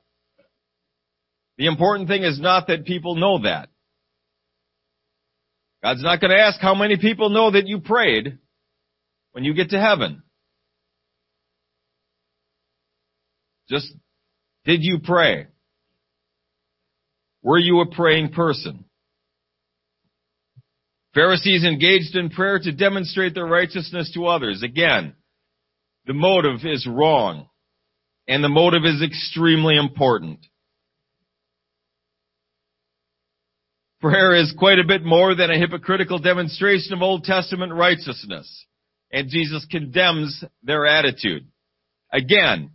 The 1.59 1.67
important 1.67 2.09
thing 2.09 2.23
is 2.23 2.41
not 2.41 2.69
that 2.69 2.87
people 2.87 3.17
know 3.17 3.43
that. 3.43 3.69
God's 5.83 6.03
not 6.03 6.21
going 6.21 6.31
to 6.31 6.41
ask 6.41 6.61
how 6.61 6.75
many 6.75 6.97
people 6.97 7.29
know 7.31 7.51
that 7.51 7.67
you 7.67 7.81
prayed 7.81 8.39
when 9.33 9.45
you 9.45 9.55
get 9.55 9.71
to 9.71 9.81
heaven. 9.81 10.23
Just 13.69 13.93
Did 14.65 14.81
you 14.83 15.01
pray? 15.05 15.49
Were 17.43 17.59
you 17.59 17.81
a 17.81 17.87
praying 17.87 18.31
person? 18.31 18.85
Pharisees 21.15 21.65
engaged 21.65 22.15
in 22.15 22.31
prayer 22.31 22.59
to 22.59 22.73
demonstrate 22.73 23.35
their 23.35 23.47
righteousness 23.47 24.11
to 24.15 24.27
others. 24.27 24.63
Again, 24.63 25.15
the 26.07 26.15
motive 26.15 26.61
is 26.65 26.87
wrong. 26.87 27.49
And 28.27 28.45
the 28.45 28.51
motive 28.51 28.85
is 28.85 29.03
extremely 29.03 29.77
important. 29.77 30.41
Prayer 34.01 34.35
is 34.35 34.55
quite 34.57 34.79
a 34.79 34.87
bit 34.87 35.03
more 35.03 35.35
than 35.35 35.51
a 35.51 35.59
hypocritical 35.59 36.19
demonstration 36.19 36.93
of 36.93 37.03
Old 37.03 37.25
Testament 37.25 37.73
righteousness. 37.73 38.67
And 39.11 39.31
Jesus 39.31 39.67
condemns 39.71 40.45
their 40.63 40.87
attitude. 40.87 41.49
Again, 42.13 42.73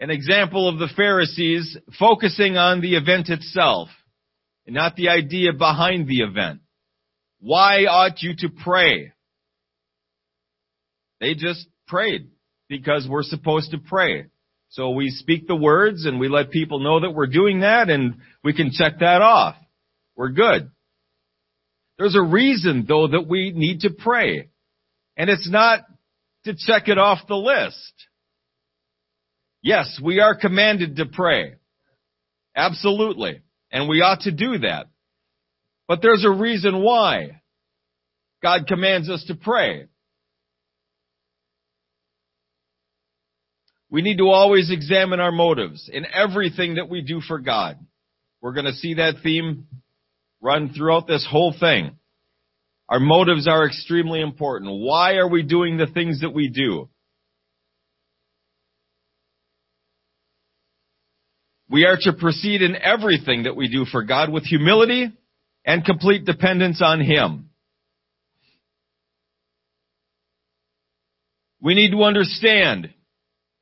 an 0.00 0.10
example 0.10 0.68
of 0.68 0.78
the 0.78 0.88
Pharisees 0.96 1.76
focusing 1.98 2.56
on 2.56 2.80
the 2.80 2.96
event 2.96 3.28
itself 3.28 3.88
and 4.68 4.74
not 4.74 4.96
the 4.96 5.08
idea 5.08 5.54
behind 5.54 6.06
the 6.06 6.20
event. 6.20 6.60
Why 7.40 7.86
ought 7.86 8.20
you 8.20 8.34
to 8.40 8.50
pray? 8.50 9.12
They 11.20 11.32
just 11.32 11.66
prayed 11.86 12.28
because 12.68 13.08
we're 13.08 13.22
supposed 13.22 13.70
to 13.70 13.78
pray. 13.78 14.26
So 14.68 14.90
we 14.90 15.08
speak 15.08 15.48
the 15.48 15.56
words 15.56 16.04
and 16.04 16.20
we 16.20 16.28
let 16.28 16.50
people 16.50 16.80
know 16.80 17.00
that 17.00 17.12
we're 17.12 17.28
doing 17.28 17.60
that 17.60 17.88
and 17.88 18.16
we 18.44 18.52
can 18.52 18.70
check 18.70 18.98
that 19.00 19.22
off. 19.22 19.56
We're 20.16 20.32
good. 20.32 20.70
There's 21.96 22.14
a 22.14 22.22
reason 22.22 22.84
though 22.86 23.08
that 23.08 23.26
we 23.26 23.52
need 23.52 23.80
to 23.80 23.90
pray. 23.90 24.50
And 25.16 25.30
it's 25.30 25.48
not 25.50 25.80
to 26.44 26.52
check 26.54 26.88
it 26.88 26.98
off 26.98 27.26
the 27.26 27.36
list. 27.36 27.94
Yes, 29.62 29.98
we 30.04 30.20
are 30.20 30.36
commanded 30.36 30.96
to 30.96 31.06
pray. 31.06 31.54
Absolutely. 32.54 33.40
And 33.70 33.88
we 33.88 34.00
ought 34.00 34.20
to 34.20 34.32
do 34.32 34.58
that. 34.58 34.86
But 35.86 36.00
there's 36.02 36.24
a 36.24 36.30
reason 36.30 36.82
why 36.82 37.40
God 38.42 38.66
commands 38.66 39.08
us 39.08 39.24
to 39.28 39.34
pray. 39.34 39.86
We 43.90 44.02
need 44.02 44.18
to 44.18 44.28
always 44.28 44.70
examine 44.70 45.18
our 45.18 45.32
motives 45.32 45.88
in 45.92 46.04
everything 46.12 46.74
that 46.74 46.90
we 46.90 47.00
do 47.00 47.20
for 47.20 47.38
God. 47.38 47.78
We're 48.40 48.52
going 48.52 48.66
to 48.66 48.74
see 48.74 48.94
that 48.94 49.16
theme 49.22 49.66
run 50.40 50.72
throughout 50.74 51.06
this 51.06 51.26
whole 51.28 51.54
thing. 51.58 51.96
Our 52.88 53.00
motives 53.00 53.48
are 53.48 53.66
extremely 53.66 54.20
important. 54.20 54.70
Why 54.80 55.14
are 55.14 55.28
we 55.28 55.42
doing 55.42 55.76
the 55.76 55.86
things 55.86 56.20
that 56.20 56.34
we 56.34 56.48
do? 56.48 56.88
We 61.70 61.84
are 61.84 61.98
to 62.00 62.12
proceed 62.14 62.62
in 62.62 62.76
everything 62.76 63.42
that 63.42 63.56
we 63.56 63.68
do 63.68 63.84
for 63.84 64.02
God 64.02 64.30
with 64.30 64.44
humility 64.44 65.12
and 65.66 65.84
complete 65.84 66.24
dependence 66.24 66.80
on 66.82 67.00
Him. 67.00 67.50
We 71.60 71.74
need 71.74 71.90
to 71.90 72.04
understand 72.04 72.90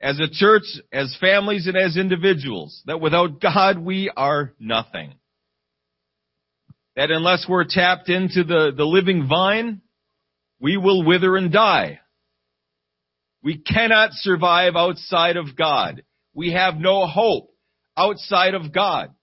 as 0.00 0.20
a 0.20 0.28
church, 0.30 0.64
as 0.92 1.16
families, 1.20 1.66
and 1.66 1.76
as 1.76 1.96
individuals, 1.96 2.82
that 2.86 3.00
without 3.00 3.40
God 3.40 3.78
we 3.78 4.10
are 4.16 4.52
nothing. 4.60 5.14
That 6.94 7.10
unless 7.10 7.46
we're 7.48 7.64
tapped 7.68 8.08
into 8.08 8.44
the, 8.44 8.72
the 8.76 8.84
living 8.84 9.26
vine, 9.28 9.80
we 10.60 10.76
will 10.76 11.04
wither 11.04 11.36
and 11.36 11.50
die. 11.50 12.00
We 13.42 13.58
cannot 13.58 14.10
survive 14.12 14.76
outside 14.76 15.36
of 15.36 15.56
God. 15.56 16.02
We 16.34 16.52
have 16.52 16.76
no 16.76 17.06
hope 17.06 17.50
outside 17.96 18.54
of 18.54 18.72
God. 18.72 19.14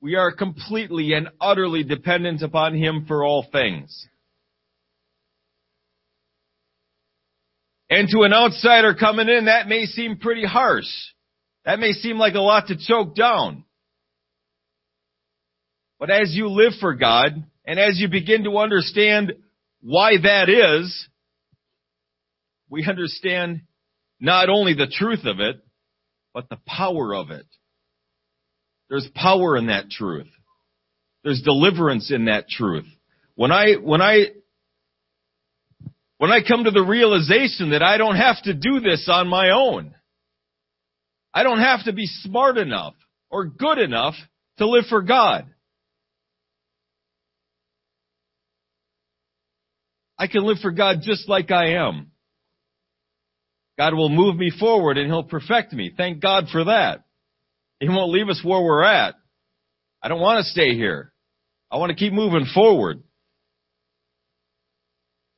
We 0.00 0.16
are 0.16 0.32
completely 0.32 1.12
and 1.12 1.28
utterly 1.40 1.84
dependent 1.84 2.42
upon 2.42 2.74
Him 2.74 3.04
for 3.06 3.24
all 3.24 3.46
things. 3.50 4.08
And 7.88 8.08
to 8.08 8.22
an 8.22 8.32
outsider 8.32 8.94
coming 8.94 9.28
in, 9.28 9.44
that 9.44 9.68
may 9.68 9.84
seem 9.84 10.16
pretty 10.16 10.44
harsh. 10.44 10.88
That 11.64 11.78
may 11.78 11.92
seem 11.92 12.18
like 12.18 12.34
a 12.34 12.40
lot 12.40 12.68
to 12.68 12.76
choke 12.76 13.14
down. 13.14 13.64
But 16.00 16.10
as 16.10 16.34
you 16.34 16.48
live 16.48 16.72
for 16.80 16.94
God, 16.94 17.44
and 17.64 17.78
as 17.78 18.00
you 18.00 18.08
begin 18.08 18.44
to 18.44 18.58
understand 18.58 19.34
why 19.82 20.12
that 20.20 20.48
is, 20.48 21.08
we 22.68 22.84
understand 22.84 23.60
not 24.18 24.48
only 24.48 24.74
the 24.74 24.90
truth 24.90 25.24
of 25.26 25.38
it, 25.38 25.56
but 26.34 26.48
the 26.48 26.58
power 26.66 27.14
of 27.14 27.30
it. 27.30 27.46
There's 28.88 29.08
power 29.14 29.56
in 29.56 29.66
that 29.66 29.90
truth. 29.90 30.28
There's 31.24 31.42
deliverance 31.42 32.10
in 32.10 32.26
that 32.26 32.48
truth. 32.48 32.86
When 33.34 33.52
I, 33.52 33.74
when 33.74 34.02
I 34.02 34.26
when 36.22 36.30
I 36.30 36.38
come 36.46 36.62
to 36.62 36.70
the 36.70 36.84
realization 36.84 37.70
that 37.70 37.82
I 37.82 37.98
don't 37.98 38.14
have 38.14 38.40
to 38.44 38.54
do 38.54 38.78
this 38.78 39.08
on 39.10 39.26
my 39.26 39.50
own. 39.50 39.92
I 41.34 41.42
don't 41.42 41.58
have 41.58 41.86
to 41.86 41.92
be 41.92 42.06
smart 42.06 42.58
enough 42.58 42.94
or 43.28 43.46
good 43.46 43.78
enough 43.78 44.14
to 44.58 44.68
live 44.68 44.84
for 44.88 45.02
God. 45.02 45.46
I 50.16 50.28
can 50.28 50.44
live 50.44 50.58
for 50.62 50.70
God 50.70 50.98
just 51.02 51.28
like 51.28 51.50
I 51.50 51.70
am. 51.70 52.11
God 53.82 53.94
will 53.94 54.10
move 54.10 54.36
me 54.36 54.52
forward 54.60 54.96
and 54.96 55.08
He'll 55.08 55.24
perfect 55.24 55.72
me. 55.72 55.92
Thank 55.96 56.20
God 56.20 56.44
for 56.52 56.66
that. 56.66 57.02
He 57.80 57.88
won't 57.88 58.12
leave 58.12 58.28
us 58.28 58.40
where 58.44 58.62
we're 58.62 58.84
at. 58.84 59.16
I 60.00 60.06
don't 60.06 60.20
want 60.20 60.38
to 60.38 60.48
stay 60.52 60.76
here. 60.76 61.12
I 61.68 61.78
want 61.78 61.90
to 61.90 61.96
keep 61.96 62.12
moving 62.12 62.46
forward. 62.54 63.02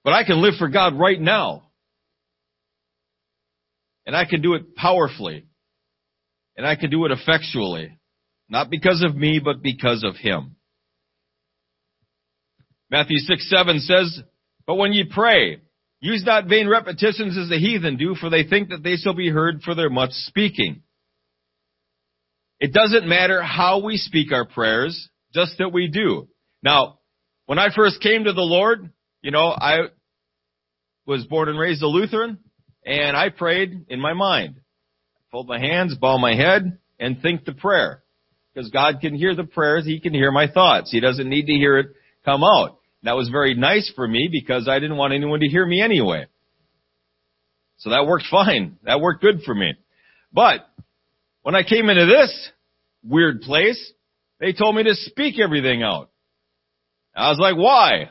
But 0.04 0.12
I 0.12 0.24
can 0.24 0.42
live 0.42 0.56
for 0.58 0.68
God 0.68 0.98
right 0.98 1.18
now. 1.18 1.70
And 4.04 4.14
I 4.14 4.26
can 4.26 4.42
do 4.42 4.52
it 4.52 4.76
powerfully. 4.76 5.46
And 6.54 6.66
I 6.66 6.76
can 6.76 6.90
do 6.90 7.06
it 7.06 7.12
effectually. 7.12 7.98
Not 8.50 8.68
because 8.68 9.02
of 9.02 9.16
me, 9.16 9.40
but 9.42 9.62
because 9.62 10.04
of 10.04 10.16
Him. 10.16 10.56
Matthew 12.90 13.16
6, 13.16 13.48
7 13.48 13.80
says, 13.80 14.20
But 14.66 14.74
when 14.74 14.92
ye 14.92 15.04
pray, 15.10 15.62
use 16.04 16.22
not 16.22 16.46
vain 16.46 16.68
repetitions 16.68 17.38
as 17.38 17.48
the 17.48 17.58
heathen 17.58 17.96
do, 17.96 18.14
for 18.14 18.28
they 18.28 18.44
think 18.44 18.68
that 18.68 18.82
they 18.82 18.96
shall 18.96 19.14
be 19.14 19.30
heard 19.30 19.62
for 19.62 19.74
their 19.74 19.88
much 19.88 20.10
speaking. 20.10 20.82
It 22.60 22.74
doesn't 22.74 23.08
matter 23.08 23.42
how 23.42 23.82
we 23.82 23.96
speak 23.96 24.30
our 24.30 24.44
prayers, 24.44 25.08
just 25.32 25.56
that 25.58 25.72
we 25.72 25.88
do. 25.88 26.28
Now, 26.62 26.98
when 27.46 27.58
I 27.58 27.68
first 27.74 28.02
came 28.02 28.24
to 28.24 28.34
the 28.34 28.42
Lord, 28.42 28.90
you 29.22 29.30
know, 29.30 29.48
I 29.48 29.78
was 31.06 31.24
born 31.24 31.48
and 31.48 31.58
raised 31.58 31.82
a 31.82 31.86
Lutheran, 31.86 32.38
and 32.84 33.16
I 33.16 33.30
prayed 33.30 33.86
in 33.88 33.98
my 33.98 34.12
mind. 34.12 34.60
Fold 35.32 35.48
my 35.48 35.58
hands, 35.58 35.96
bow 35.96 36.18
my 36.18 36.34
head, 36.34 36.78
and 37.00 37.22
think 37.22 37.46
the 37.46 37.52
prayer. 37.52 38.02
Because 38.52 38.70
God 38.70 39.00
can 39.00 39.14
hear 39.14 39.34
the 39.34 39.44
prayers, 39.44 39.86
He 39.86 40.00
can 40.00 40.12
hear 40.12 40.30
my 40.30 40.48
thoughts. 40.48 40.90
He 40.90 41.00
doesn't 41.00 41.30
need 41.30 41.46
to 41.46 41.54
hear 41.54 41.78
it 41.78 41.86
come 42.26 42.44
out. 42.44 42.78
That 43.04 43.16
was 43.16 43.28
very 43.28 43.54
nice 43.54 43.92
for 43.94 44.08
me 44.08 44.28
because 44.32 44.66
I 44.66 44.78
didn't 44.78 44.96
want 44.96 45.12
anyone 45.12 45.40
to 45.40 45.46
hear 45.48 45.64
me 45.64 45.82
anyway. 45.82 46.26
So 47.78 47.90
that 47.90 48.06
worked 48.06 48.24
fine. 48.30 48.78
That 48.84 49.00
worked 49.00 49.20
good 49.20 49.42
for 49.44 49.54
me. 49.54 49.74
But 50.32 50.66
when 51.42 51.54
I 51.54 51.62
came 51.62 51.90
into 51.90 52.06
this 52.06 52.50
weird 53.04 53.42
place, 53.42 53.92
they 54.40 54.54
told 54.54 54.74
me 54.74 54.84
to 54.84 54.94
speak 54.94 55.38
everything 55.38 55.82
out. 55.82 56.10
I 57.14 57.28
was 57.28 57.38
like, 57.38 57.56
why? 57.56 58.10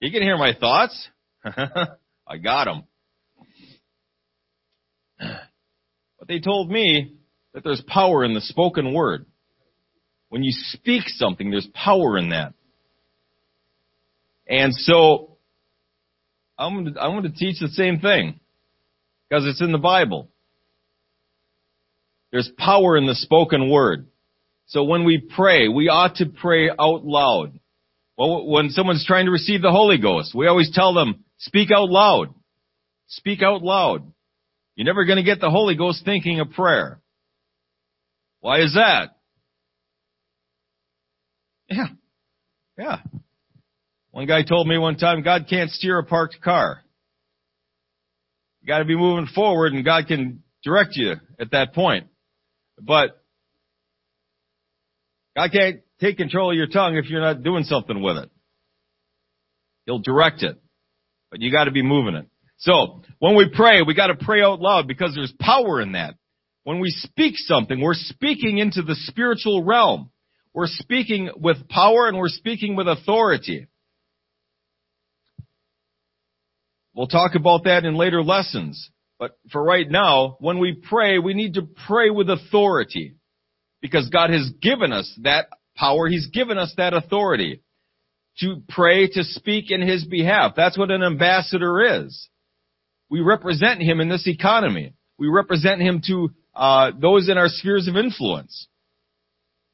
You 0.00 0.10
can 0.10 0.22
hear 0.22 0.38
my 0.38 0.54
thoughts. 0.58 1.08
I 1.44 2.38
got 2.42 2.64
them. 2.64 2.84
But 6.18 6.28
they 6.28 6.40
told 6.40 6.70
me 6.70 7.16
that 7.52 7.62
there's 7.62 7.82
power 7.86 8.24
in 8.24 8.32
the 8.32 8.40
spoken 8.40 8.94
word. 8.94 9.26
When 10.30 10.42
you 10.42 10.52
speak 10.52 11.02
something, 11.08 11.50
there's 11.50 11.68
power 11.74 12.16
in 12.16 12.30
that. 12.30 12.54
And 14.46 14.74
so, 14.74 15.36
I'm 16.58 16.74
going 16.74 16.94
to, 16.94 17.00
I'm 17.00 17.12
going 17.12 17.32
to 17.32 17.38
teach 17.38 17.60
the 17.60 17.68
same 17.68 18.00
thing. 18.00 18.40
Because 19.28 19.46
it's 19.46 19.62
in 19.62 19.72
the 19.72 19.78
Bible. 19.78 20.28
There's 22.30 22.50
power 22.58 22.96
in 22.96 23.06
the 23.06 23.14
spoken 23.14 23.70
word. 23.70 24.06
So 24.66 24.84
when 24.84 25.04
we 25.04 25.18
pray, 25.18 25.68
we 25.68 25.88
ought 25.88 26.16
to 26.16 26.26
pray 26.26 26.70
out 26.70 27.04
loud. 27.04 27.58
Well, 28.16 28.46
when 28.46 28.70
someone's 28.70 29.06
trying 29.06 29.26
to 29.26 29.30
receive 29.30 29.62
the 29.62 29.70
Holy 29.70 29.98
Ghost, 29.98 30.34
we 30.34 30.46
always 30.46 30.70
tell 30.72 30.94
them, 30.94 31.24
Speak 31.42 31.70
out 31.72 31.90
loud. 31.90 32.34
Speak 33.08 33.42
out 33.42 33.62
loud. 33.62 34.12
You're 34.76 34.86
never 34.86 35.04
going 35.04 35.16
to 35.16 35.24
get 35.24 35.40
the 35.40 35.50
Holy 35.50 35.74
Ghost 35.74 36.04
thinking 36.04 36.38
a 36.38 36.46
prayer. 36.46 37.00
Why 38.40 38.60
is 38.60 38.74
that? 38.74 39.16
Yeah. 41.68 41.88
Yeah. 42.78 42.98
One 44.12 44.26
guy 44.26 44.42
told 44.42 44.68
me 44.68 44.76
one 44.76 44.96
time, 44.96 45.22
God 45.22 45.46
can't 45.48 45.70
steer 45.70 45.98
a 45.98 46.04
parked 46.04 46.40
car. 46.42 46.82
You 48.60 48.68
gotta 48.68 48.84
be 48.84 48.96
moving 48.96 49.26
forward 49.26 49.72
and 49.72 49.84
God 49.84 50.06
can 50.06 50.42
direct 50.62 50.96
you 50.96 51.14
at 51.40 51.50
that 51.52 51.74
point. 51.74 52.06
But 52.78 53.20
God 55.34 55.50
can't 55.50 55.80
take 55.98 56.18
control 56.18 56.50
of 56.50 56.56
your 56.56 56.66
tongue 56.66 56.96
if 56.96 57.08
you're 57.08 57.22
not 57.22 57.42
doing 57.42 57.64
something 57.64 58.02
with 58.02 58.18
it. 58.18 58.30
He'll 59.86 59.98
direct 59.98 60.42
it. 60.42 60.60
But 61.30 61.40
you 61.40 61.50
gotta 61.50 61.70
be 61.70 61.82
moving 61.82 62.14
it. 62.14 62.26
So, 62.58 63.02
when 63.18 63.34
we 63.34 63.48
pray, 63.52 63.80
we 63.80 63.94
gotta 63.94 64.14
pray 64.14 64.42
out 64.42 64.60
loud 64.60 64.86
because 64.86 65.14
there's 65.14 65.32
power 65.40 65.80
in 65.80 65.92
that. 65.92 66.16
When 66.64 66.80
we 66.80 66.90
speak 66.90 67.34
something, 67.36 67.80
we're 67.80 67.94
speaking 67.94 68.58
into 68.58 68.82
the 68.82 68.94
spiritual 68.94 69.64
realm. 69.64 70.10
We're 70.52 70.66
speaking 70.66 71.30
with 71.34 71.66
power 71.68 72.08
and 72.08 72.18
we're 72.18 72.28
speaking 72.28 72.76
with 72.76 72.86
authority. 72.86 73.68
We'll 76.94 77.06
talk 77.06 77.34
about 77.34 77.64
that 77.64 77.84
in 77.84 77.94
later 77.94 78.22
lessons. 78.22 78.90
But 79.18 79.38
for 79.50 79.62
right 79.62 79.88
now, 79.88 80.36
when 80.40 80.58
we 80.58 80.74
pray, 80.74 81.18
we 81.18 81.34
need 81.34 81.54
to 81.54 81.68
pray 81.86 82.10
with 82.10 82.28
authority. 82.28 83.16
Because 83.80 84.08
God 84.10 84.30
has 84.30 84.50
given 84.60 84.92
us 84.92 85.12
that 85.22 85.46
power. 85.76 86.08
He's 86.08 86.28
given 86.28 86.58
us 86.58 86.72
that 86.76 86.94
authority 86.94 87.62
to 88.38 88.62
pray, 88.68 89.08
to 89.08 89.24
speak 89.24 89.70
in 89.70 89.80
His 89.80 90.04
behalf. 90.04 90.52
That's 90.56 90.78
what 90.78 90.90
an 90.90 91.02
ambassador 91.02 92.04
is. 92.04 92.28
We 93.10 93.20
represent 93.20 93.82
Him 93.82 94.00
in 94.00 94.08
this 94.08 94.26
economy. 94.26 94.94
We 95.18 95.28
represent 95.28 95.80
Him 95.80 96.02
to 96.06 96.30
uh, 96.54 96.92
those 96.98 97.28
in 97.28 97.38
our 97.38 97.48
spheres 97.48 97.88
of 97.88 97.96
influence. 97.96 98.68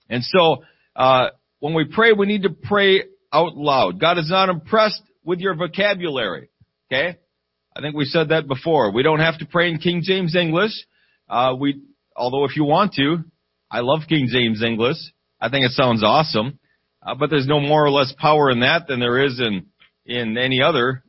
And 0.08 0.24
so, 0.24 0.64
uh, 0.96 1.28
when 1.60 1.74
we 1.74 1.84
pray, 1.84 2.12
we 2.12 2.26
need 2.26 2.44
to 2.44 2.50
pray 2.50 3.02
out 3.32 3.56
loud. 3.56 4.00
God 4.00 4.18
is 4.18 4.30
not 4.30 4.48
impressed 4.48 5.02
with 5.24 5.40
your 5.40 5.54
vocabulary. 5.54 6.50
Okay? 6.90 7.18
I 7.76 7.80
think 7.80 7.94
we 7.94 8.06
said 8.06 8.30
that 8.30 8.48
before. 8.48 8.92
We 8.92 9.02
don't 9.02 9.20
have 9.20 9.38
to 9.38 9.46
pray 9.46 9.70
in 9.70 9.78
King 9.78 10.02
James 10.02 10.34
English. 10.34 10.72
Uh, 11.28 11.54
we, 11.58 11.82
although 12.16 12.44
if 12.44 12.56
you 12.56 12.64
want 12.64 12.94
to, 12.94 13.18
I 13.70 13.80
love 13.80 14.00
King 14.08 14.28
James 14.30 14.62
English. 14.62 14.96
I 15.40 15.50
think 15.50 15.64
it 15.66 15.72
sounds 15.72 16.02
awesome. 16.02 16.58
Uh, 17.02 17.14
but 17.14 17.30
there's 17.30 17.46
no 17.46 17.60
more 17.60 17.84
or 17.84 17.90
less 17.90 18.12
power 18.18 18.50
in 18.50 18.60
that 18.60 18.88
than 18.88 18.98
there 19.00 19.24
is 19.24 19.38
in, 19.38 19.66
in 20.04 20.36
any 20.36 20.62
other 20.62 21.04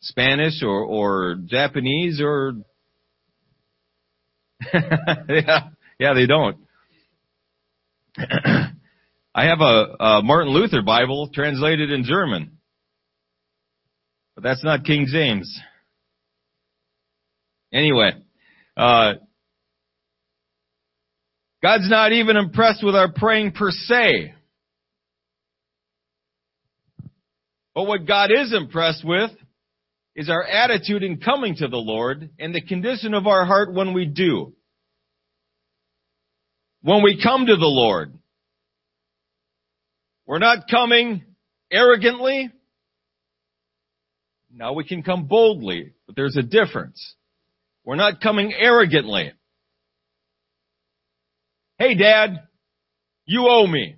Spanish 0.00 0.62
or, 0.62 0.84
or 0.84 1.36
Japanese 1.46 2.20
or, 2.20 2.54
yeah, 4.74 5.68
yeah, 6.00 6.14
they 6.14 6.26
don't. 6.26 6.56
I 8.18 9.44
have 9.44 9.60
a, 9.60 9.94
a 10.00 10.22
Martin 10.22 10.52
Luther 10.52 10.82
Bible 10.82 11.30
translated 11.32 11.92
in 11.92 12.02
German. 12.02 12.57
But 14.38 14.44
that's 14.50 14.62
not 14.62 14.84
King 14.84 15.06
James. 15.10 15.52
Anyway, 17.72 18.12
uh, 18.76 19.14
God's 21.60 21.90
not 21.90 22.12
even 22.12 22.36
impressed 22.36 22.84
with 22.84 22.94
our 22.94 23.10
praying 23.12 23.50
per 23.50 23.72
se. 23.72 24.32
But 27.74 27.88
what 27.88 28.06
God 28.06 28.30
is 28.30 28.54
impressed 28.54 29.04
with 29.04 29.32
is 30.14 30.30
our 30.30 30.44
attitude 30.44 31.02
in 31.02 31.18
coming 31.18 31.56
to 31.56 31.66
the 31.66 31.76
Lord 31.76 32.30
and 32.38 32.54
the 32.54 32.62
condition 32.62 33.14
of 33.14 33.26
our 33.26 33.44
heart 33.44 33.74
when 33.74 33.92
we 33.92 34.06
do. 34.06 34.54
When 36.82 37.02
we 37.02 37.20
come 37.20 37.46
to 37.46 37.56
the 37.56 37.66
Lord, 37.66 38.16
we're 40.28 40.38
not 40.38 40.68
coming 40.70 41.24
arrogantly. 41.72 42.52
Now 44.52 44.72
we 44.72 44.84
can 44.84 45.02
come 45.02 45.26
boldly, 45.26 45.92
but 46.06 46.16
there's 46.16 46.36
a 46.36 46.42
difference. 46.42 47.14
We're 47.84 47.96
not 47.96 48.20
coming 48.20 48.52
arrogantly. 48.52 49.32
Hey 51.78 51.94
dad, 51.94 52.42
you 53.24 53.46
owe 53.48 53.66
me. 53.66 53.96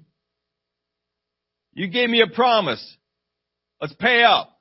You 1.73 1.89
gave 1.89 2.11
me 2.11 2.21
a 2.21 2.27
promise. 2.27 2.85
Let's 3.81 3.95
pay 3.95 4.23
up. 4.23 4.57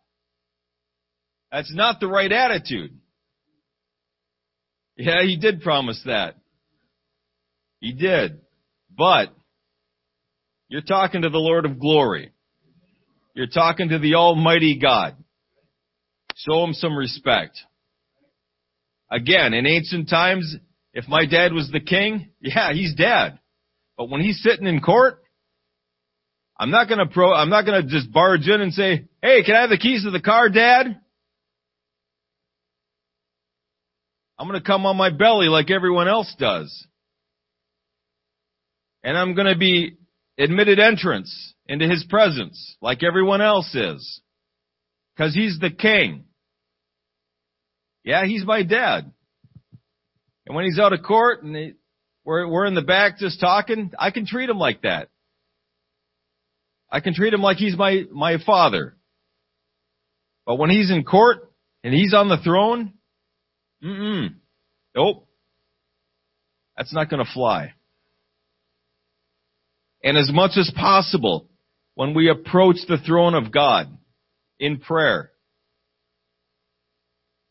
That's 1.51 1.73
not 1.73 1.99
the 1.99 2.07
right 2.07 2.31
attitude. 2.31 2.97
Yeah, 4.95 5.23
he 5.23 5.37
did 5.37 5.61
promise 5.61 6.01
that. 6.05 6.35
He 7.79 7.93
did. 7.93 8.41
But 8.95 9.29
you're 10.67 10.81
talking 10.81 11.23
to 11.23 11.29
the 11.29 11.37
Lord 11.37 11.65
of 11.65 11.79
glory. 11.79 12.31
You're 13.33 13.47
talking 13.47 13.89
to 13.89 13.99
the 13.99 14.15
Almighty 14.15 14.77
God. 14.79 15.15
Show 16.47 16.63
him 16.63 16.73
some 16.73 16.95
respect. 16.95 17.59
Again, 19.11 19.53
in 19.53 19.65
ancient 19.65 20.09
times, 20.09 20.55
if 20.93 21.07
my 21.07 21.25
dad 21.25 21.51
was 21.51 21.69
the 21.69 21.81
king, 21.81 22.29
yeah, 22.41 22.71
he's 22.71 22.95
dead. 22.95 23.39
But 23.97 24.09
when 24.09 24.21
he's 24.21 24.41
sitting 24.41 24.65
in 24.65 24.79
court, 24.79 25.21
I'm 26.57 26.71
not 26.71 26.87
gonna 26.87 27.07
pro, 27.07 27.33
I'm 27.33 27.49
not 27.49 27.65
gonna 27.65 27.83
just 27.83 28.11
barge 28.11 28.47
in 28.47 28.61
and 28.61 28.73
say, 28.73 29.05
hey, 29.21 29.43
can 29.43 29.55
I 29.55 29.61
have 29.61 29.69
the 29.69 29.77
keys 29.77 30.03
to 30.03 30.11
the 30.11 30.21
car, 30.21 30.47
dad? 30.47 30.99
I'm 34.37 34.47
gonna 34.47 34.61
come 34.61 34.85
on 34.85 34.95
my 34.95 35.09
belly 35.09 35.47
like 35.47 35.69
everyone 35.69 36.07
else 36.07 36.33
does. 36.39 36.87
And 39.03 39.17
I'm 39.17 39.35
gonna 39.35 39.57
be 39.57 39.97
admitted 40.37 40.79
entrance 40.79 41.53
into 41.67 41.85
his 41.89 42.05
presence 42.09 42.77
like 42.81 43.03
everyone 43.03 43.41
else 43.41 43.75
is. 43.75 44.21
Cause 45.17 45.33
he's 45.33 45.59
the 45.59 45.69
king. 45.69 46.23
Yeah, 48.09 48.25
he's 48.25 48.43
my 48.43 48.63
dad. 48.63 49.11
And 50.47 50.55
when 50.55 50.65
he's 50.65 50.79
out 50.79 50.93
of 50.93 51.03
court 51.03 51.43
and 51.43 51.53
they, 51.53 51.73
we're, 52.25 52.47
we're 52.47 52.65
in 52.65 52.73
the 52.73 52.81
back 52.81 53.19
just 53.19 53.39
talking, 53.39 53.91
I 53.99 54.09
can 54.09 54.25
treat 54.25 54.49
him 54.49 54.57
like 54.57 54.81
that. 54.81 55.09
I 56.91 57.01
can 57.01 57.13
treat 57.13 57.35
him 57.35 57.43
like 57.43 57.57
he's 57.57 57.77
my, 57.77 58.05
my 58.11 58.37
father. 58.43 58.97
But 60.47 60.55
when 60.55 60.71
he's 60.71 60.89
in 60.89 61.03
court 61.03 61.51
and 61.83 61.93
he's 61.93 62.15
on 62.15 62.29
the 62.29 62.39
throne, 62.43 62.93
mm-mm, 63.83 64.33
nope. 64.95 65.27
That's 66.75 66.91
not 66.91 67.11
gonna 67.11 67.25
fly. 67.31 67.73
And 70.03 70.17
as 70.17 70.31
much 70.33 70.57
as 70.57 70.71
possible, 70.75 71.47
when 71.93 72.15
we 72.15 72.27
approach 72.27 72.77
the 72.87 72.97
throne 72.97 73.35
of 73.35 73.51
God 73.51 73.95
in 74.59 74.79
prayer, 74.79 75.29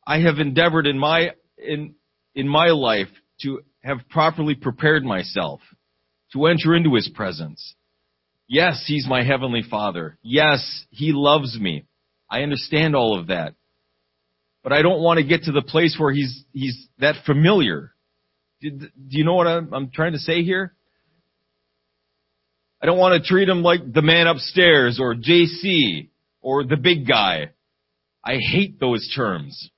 I 0.08 0.20
have 0.20 0.38
endeavored 0.38 0.86
in 0.86 0.98
my, 0.98 1.32
in, 1.58 1.94
in 2.34 2.48
my 2.48 2.68
life 2.68 3.10
to 3.42 3.60
have 3.82 3.98
properly 4.08 4.54
prepared 4.54 5.04
myself 5.04 5.60
to 6.32 6.46
enter 6.46 6.74
into 6.74 6.94
His 6.94 7.10
presence. 7.14 7.74
Yes, 8.48 8.82
He's 8.86 9.06
my 9.06 9.22
Heavenly 9.22 9.62
Father. 9.70 10.16
Yes, 10.22 10.86
He 10.88 11.12
loves 11.12 11.58
me. 11.60 11.84
I 12.30 12.40
understand 12.40 12.96
all 12.96 13.20
of 13.20 13.26
that. 13.26 13.52
But 14.62 14.72
I 14.72 14.80
don't 14.80 15.02
want 15.02 15.18
to 15.18 15.24
get 15.24 15.42
to 15.42 15.52
the 15.52 15.60
place 15.60 15.94
where 15.98 16.10
He's, 16.10 16.42
He's 16.54 16.88
that 17.00 17.16
familiar. 17.26 17.92
Do, 18.62 18.70
do 18.70 18.88
you 19.10 19.24
know 19.24 19.34
what 19.34 19.46
I'm, 19.46 19.74
I'm 19.74 19.90
trying 19.90 20.12
to 20.12 20.18
say 20.18 20.42
here? 20.42 20.74
I 22.80 22.86
don't 22.86 22.98
want 22.98 23.22
to 23.22 23.28
treat 23.28 23.48
him 23.48 23.62
like 23.62 23.92
the 23.92 24.02
man 24.02 24.26
upstairs 24.26 24.98
or 24.98 25.14
JC 25.14 26.08
or 26.40 26.64
the 26.64 26.76
big 26.78 27.06
guy. 27.06 27.50
I 28.24 28.36
hate 28.36 28.80
those 28.80 29.12
terms. 29.14 29.70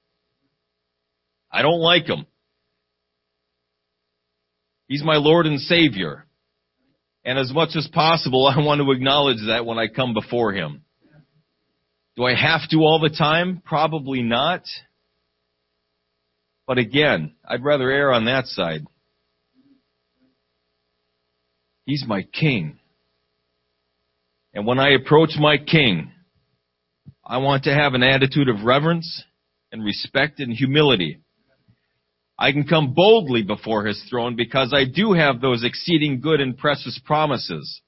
I 1.50 1.62
don't 1.62 1.80
like 1.80 2.06
him. 2.06 2.26
He's 4.86 5.04
my 5.04 5.16
Lord 5.16 5.46
and 5.46 5.60
Savior. 5.60 6.26
And 7.24 7.38
as 7.38 7.52
much 7.52 7.70
as 7.76 7.88
possible, 7.92 8.46
I 8.54 8.58
want 8.58 8.80
to 8.80 8.90
acknowledge 8.90 9.38
that 9.46 9.66
when 9.66 9.78
I 9.78 9.86
come 9.86 10.14
before 10.14 10.52
Him. 10.52 10.82
Do 12.16 12.24
I 12.24 12.34
have 12.34 12.68
to 12.70 12.78
all 12.78 12.98
the 13.00 13.14
time? 13.16 13.62
Probably 13.64 14.22
not. 14.22 14.62
But 16.66 16.78
again, 16.78 17.34
I'd 17.48 17.64
rather 17.64 17.90
err 17.90 18.12
on 18.12 18.26
that 18.26 18.46
side. 18.46 18.84
He's 21.86 22.04
my 22.06 22.22
King. 22.22 22.78
And 24.52 24.66
when 24.66 24.78
I 24.78 24.90
approach 24.90 25.30
my 25.38 25.56
King, 25.56 26.12
I 27.24 27.38
want 27.38 27.64
to 27.64 27.74
have 27.74 27.94
an 27.94 28.02
attitude 28.02 28.48
of 28.48 28.64
reverence 28.64 29.24
and 29.72 29.84
respect 29.84 30.40
and 30.40 30.52
humility. 30.52 31.20
I 32.40 32.52
can 32.52 32.66
come 32.66 32.94
boldly 32.94 33.42
before 33.42 33.84
His 33.84 34.02
throne 34.08 34.34
because 34.34 34.72
I 34.74 34.84
do 34.84 35.12
have 35.12 35.40
those 35.40 35.62
exceeding 35.62 36.20
good 36.20 36.40
and 36.40 36.56
precious 36.56 36.98
promises. 37.04 37.82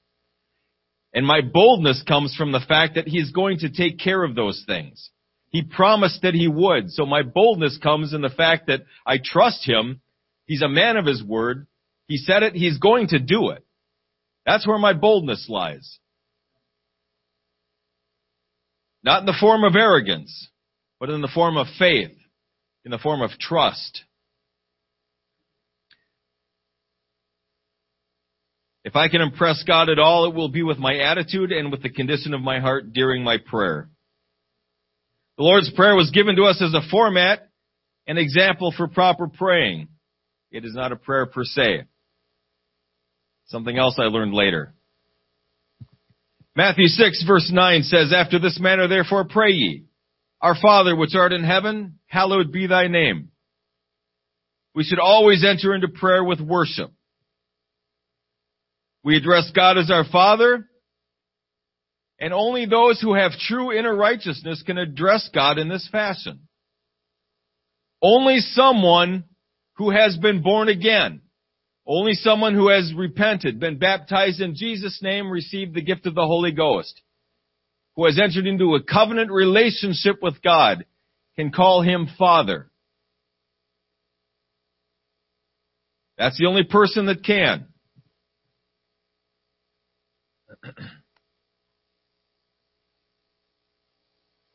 And 1.13 1.25
my 1.25 1.41
boldness 1.41 2.03
comes 2.07 2.35
from 2.35 2.51
the 2.51 2.59
fact 2.59 2.95
that 2.95 3.07
He's 3.07 3.31
going 3.31 3.59
to 3.59 3.69
take 3.69 3.99
care 3.99 4.23
of 4.23 4.35
those 4.35 4.63
things. 4.67 5.09
He 5.49 5.63
promised 5.63 6.21
that 6.21 6.33
He 6.35 6.47
would. 6.47 6.91
So 6.91 7.05
my 7.05 7.23
boldness 7.23 7.79
comes 7.81 8.13
in 8.13 8.21
the 8.21 8.29
fact 8.29 8.67
that 8.67 8.81
I 9.05 9.17
trust 9.23 9.67
Him. 9.67 10.01
He's 10.45 10.61
a 10.61 10.69
man 10.69 10.97
of 10.97 11.05
His 11.05 11.23
word. 11.23 11.67
He 12.07 12.17
said 12.17 12.43
it. 12.43 12.53
He's 12.53 12.77
going 12.77 13.07
to 13.07 13.19
do 13.19 13.49
it. 13.49 13.65
That's 14.45 14.67
where 14.67 14.77
my 14.77 14.93
boldness 14.93 15.47
lies. 15.49 15.99
Not 19.03 19.21
in 19.21 19.25
the 19.25 19.37
form 19.39 19.63
of 19.63 19.75
arrogance, 19.75 20.49
but 20.99 21.09
in 21.09 21.21
the 21.21 21.31
form 21.33 21.57
of 21.57 21.67
faith 21.79 22.11
in 22.85 22.91
the 22.91 22.97
form 22.97 23.21
of 23.21 23.31
trust. 23.39 24.03
If 28.83 28.95
I 28.95 29.07
can 29.07 29.21
impress 29.21 29.63
God 29.65 29.89
at 29.89 29.99
all, 29.99 30.29
it 30.29 30.35
will 30.35 30.49
be 30.49 30.63
with 30.63 30.77
my 30.77 30.97
attitude 30.97 31.51
and 31.51 31.71
with 31.71 31.81
the 31.81 31.89
condition 31.89 32.33
of 32.33 32.41
my 32.41 32.59
heart 32.59 32.91
during 32.91 33.23
my 33.23 33.37
prayer. 33.37 33.89
The 35.37 35.43
Lord's 35.43 35.71
Prayer 35.71 35.95
was 35.95 36.11
given 36.11 36.35
to 36.35 36.43
us 36.43 36.61
as 36.61 36.73
a 36.73 36.87
format, 36.91 37.49
an 38.07 38.17
example 38.17 38.73
for 38.75 38.87
proper 38.87 39.27
praying. 39.27 39.87
It 40.51 40.65
is 40.65 40.75
not 40.75 40.91
a 40.91 40.95
prayer 40.95 41.25
per 41.25 41.43
se. 41.43 41.85
Something 43.45 43.77
else 43.77 43.95
I 43.97 44.03
learned 44.03 44.33
later. 44.33 44.73
Matthew 46.55 46.85
6 46.85 47.23
verse 47.25 47.49
9 47.51 47.83
says, 47.83 48.13
After 48.15 48.37
this 48.37 48.59
manner 48.59 48.87
therefore 48.87 49.25
pray 49.25 49.51
ye, 49.51 49.85
Our 50.41 50.55
Father 50.61 50.95
which 50.95 51.15
art 51.15 51.33
in 51.33 51.43
heaven, 51.43 51.99
hallowed 52.05 52.51
be 52.51 52.67
thy 52.67 52.87
name. 52.87 53.29
We 54.75 54.83
should 54.83 54.99
always 54.99 55.43
enter 55.43 55.73
into 55.73 55.87
prayer 55.87 56.23
with 56.23 56.39
worship. 56.39 56.91
We 59.03 59.17
address 59.17 59.51
God 59.53 59.77
as 59.77 59.91
our 59.91 60.05
Father, 60.05 60.67
and 62.19 62.33
only 62.33 62.65
those 62.65 63.01
who 63.01 63.13
have 63.15 63.31
true 63.33 63.77
inner 63.77 63.93
righteousness 63.93 64.63
can 64.65 64.77
address 64.77 65.29
God 65.33 65.57
in 65.57 65.67
this 65.67 65.87
fashion. 65.91 66.47
Only 68.01 68.39
someone 68.39 69.25
who 69.75 69.89
has 69.91 70.17
been 70.17 70.41
born 70.41 70.69
again, 70.69 71.21
only 71.85 72.13
someone 72.13 72.53
who 72.53 72.69
has 72.69 72.93
repented, 72.95 73.59
been 73.59 73.77
baptized 73.77 74.39
in 74.39 74.55
Jesus' 74.55 74.99
name, 75.01 75.29
received 75.29 75.73
the 75.73 75.81
gift 75.81 76.05
of 76.05 76.15
the 76.15 76.25
Holy 76.25 76.51
Ghost, 76.51 77.01
who 77.97 78.05
has 78.05 78.17
entered 78.17 78.47
into 78.47 78.75
a 78.75 78.83
covenant 78.83 79.31
relationship 79.31 80.21
with 80.21 80.41
God, 80.41 80.85
can 81.35 81.51
call 81.51 81.81
him 81.81 82.07
Father. 82.17 82.69
That's 86.17 86.37
the 86.37 86.45
only 86.45 86.63
person 86.63 87.07
that 87.07 87.25
can. 87.25 87.67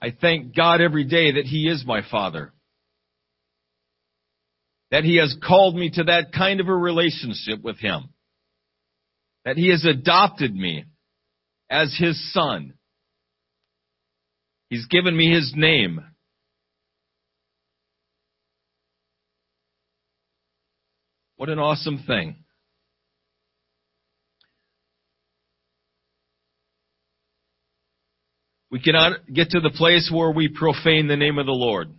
I 0.00 0.12
thank 0.20 0.56
God 0.56 0.80
every 0.80 1.04
day 1.04 1.32
that 1.32 1.44
He 1.44 1.68
is 1.68 1.84
my 1.86 2.00
Father. 2.08 2.52
That 4.90 5.04
He 5.04 5.18
has 5.18 5.36
called 5.46 5.76
me 5.76 5.90
to 5.90 6.04
that 6.04 6.32
kind 6.32 6.60
of 6.60 6.68
a 6.68 6.74
relationship 6.74 7.62
with 7.62 7.78
Him. 7.78 8.08
That 9.44 9.56
He 9.56 9.70
has 9.70 9.84
adopted 9.84 10.54
me 10.54 10.84
as 11.68 11.94
His 11.98 12.32
Son. 12.32 12.74
He's 14.70 14.86
given 14.86 15.16
me 15.16 15.30
His 15.32 15.52
name. 15.56 16.00
What 21.36 21.48
an 21.48 21.58
awesome 21.58 22.04
thing. 22.06 22.36
We 28.70 28.80
cannot 28.80 29.26
get 29.32 29.50
to 29.50 29.60
the 29.60 29.70
place 29.70 30.10
where 30.12 30.30
we 30.30 30.48
profane 30.48 31.08
the 31.08 31.16
name 31.16 31.38
of 31.38 31.46
the 31.46 31.52
Lord. 31.52 31.90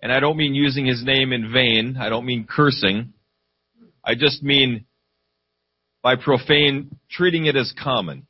And 0.00 0.12
I 0.12 0.20
don't 0.20 0.36
mean 0.36 0.54
using 0.54 0.86
his 0.86 1.02
name 1.04 1.32
in 1.32 1.52
vain. 1.52 1.96
I 2.00 2.08
don't 2.08 2.26
mean 2.26 2.46
cursing. 2.48 3.12
I 4.04 4.14
just 4.14 4.42
mean 4.42 4.86
by 6.02 6.16
profane, 6.16 6.96
treating 7.10 7.46
it 7.46 7.56
as 7.56 7.74
common. 7.82 8.26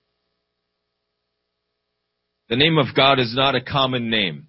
The 2.48 2.56
name 2.56 2.78
of 2.78 2.94
God 2.94 3.18
is 3.18 3.34
not 3.36 3.54
a 3.54 3.60
common 3.60 4.08
name. 4.08 4.46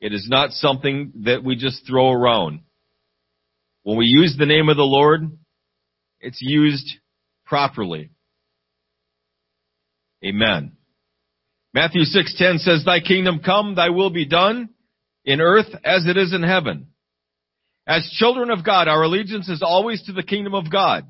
It 0.00 0.12
is 0.12 0.26
not 0.28 0.50
something 0.50 1.12
that 1.24 1.42
we 1.42 1.56
just 1.56 1.86
throw 1.86 2.10
around. 2.10 2.60
When 3.82 3.96
we 3.96 4.06
use 4.06 4.36
the 4.38 4.46
name 4.46 4.68
of 4.68 4.76
the 4.76 4.82
Lord, 4.82 5.22
it's 6.20 6.38
used 6.40 6.86
properly. 7.46 8.10
Amen. 10.24 10.76
Matthew 11.74 12.04
6:10 12.04 12.58
says, 12.58 12.84
"Thy 12.84 13.00
kingdom 13.00 13.40
come, 13.40 13.74
thy 13.74 13.90
will 13.90 14.10
be 14.10 14.26
done 14.26 14.70
in 15.24 15.40
earth 15.40 15.74
as 15.84 16.06
it 16.06 16.16
is 16.16 16.32
in 16.32 16.42
heaven." 16.42 16.88
As 17.86 18.08
children 18.10 18.50
of 18.50 18.64
God, 18.64 18.88
our 18.88 19.02
allegiance 19.02 19.48
is 19.48 19.62
always 19.62 20.02
to 20.04 20.12
the 20.12 20.22
kingdom 20.22 20.54
of 20.54 20.70
God. 20.70 21.04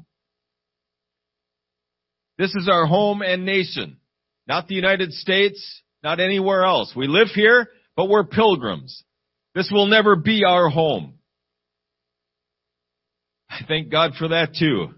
This 2.39 2.55
is 2.55 2.69
our 2.69 2.87
home 2.87 3.23
and 3.23 3.45
nation, 3.45 3.99
not 4.47 4.69
the 4.69 4.75
United 4.75 5.13
States, 5.13 5.83
not 6.03 6.19
anywhere 6.19 6.65
else. 6.65 6.95
We 6.97 7.07
live 7.07 7.29
here, 7.29 7.71
but 7.95 8.09
we're 8.09 8.25
pilgrims. 8.25 9.05
This 9.55 9.71
will 9.71 9.87
never 9.87 10.17
be 10.17 10.45
our 10.45 10.69
home. 10.69 11.19
I 13.51 13.65
thank 13.69 13.91
God 13.91 14.15
for 14.17 14.29
that 14.29 14.55
too. 14.55 14.95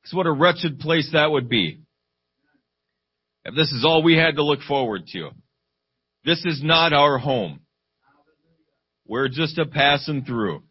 Because 0.00 0.14
what 0.14 0.26
a 0.26 0.32
wretched 0.32 0.80
place 0.80 1.10
that 1.12 1.30
would 1.30 1.50
be. 1.50 1.83
If 3.44 3.54
this 3.54 3.70
is 3.72 3.84
all 3.84 4.02
we 4.02 4.16
had 4.16 4.36
to 4.36 4.44
look 4.44 4.60
forward 4.60 5.02
to. 5.12 5.30
This 6.24 6.44
is 6.44 6.62
not 6.62 6.92
our 6.92 7.18
home. 7.18 7.60
We're 9.06 9.28
just 9.28 9.58
a 9.58 9.66
passing 9.66 10.24
through. 10.24 10.62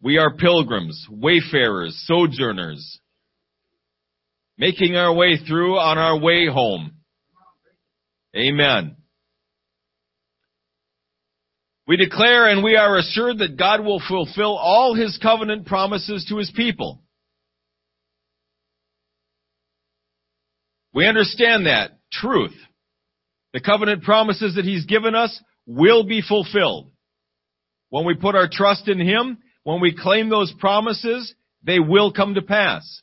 We 0.00 0.18
are 0.18 0.36
pilgrims, 0.36 1.06
wayfarers, 1.10 2.04
sojourners, 2.06 3.00
making 4.58 4.96
our 4.96 5.12
way 5.12 5.36
through 5.36 5.78
on 5.78 5.98
our 5.98 6.18
way 6.18 6.46
home. 6.46 6.92
Amen. 8.36 8.96
We 11.86 11.96
declare 11.96 12.48
and 12.48 12.62
we 12.62 12.76
are 12.76 12.96
assured 12.96 13.38
that 13.38 13.58
God 13.58 13.84
will 13.84 14.00
fulfill 14.08 14.56
all 14.56 14.94
His 14.94 15.18
covenant 15.20 15.66
promises 15.66 16.24
to 16.28 16.38
His 16.38 16.50
people. 16.54 17.01
We 20.94 21.06
understand 21.06 21.66
that 21.66 21.92
truth. 22.12 22.54
The 23.52 23.60
covenant 23.60 24.02
promises 24.02 24.54
that 24.56 24.64
He's 24.64 24.86
given 24.86 25.14
us 25.14 25.40
will 25.66 26.04
be 26.04 26.22
fulfilled. 26.22 26.90
When 27.90 28.06
we 28.06 28.14
put 28.14 28.34
our 28.34 28.48
trust 28.50 28.88
in 28.88 28.98
Him, 28.98 29.38
when 29.64 29.80
we 29.80 29.96
claim 29.96 30.28
those 30.28 30.52
promises, 30.58 31.34
they 31.62 31.78
will 31.78 32.12
come 32.12 32.34
to 32.34 32.42
pass. 32.42 33.02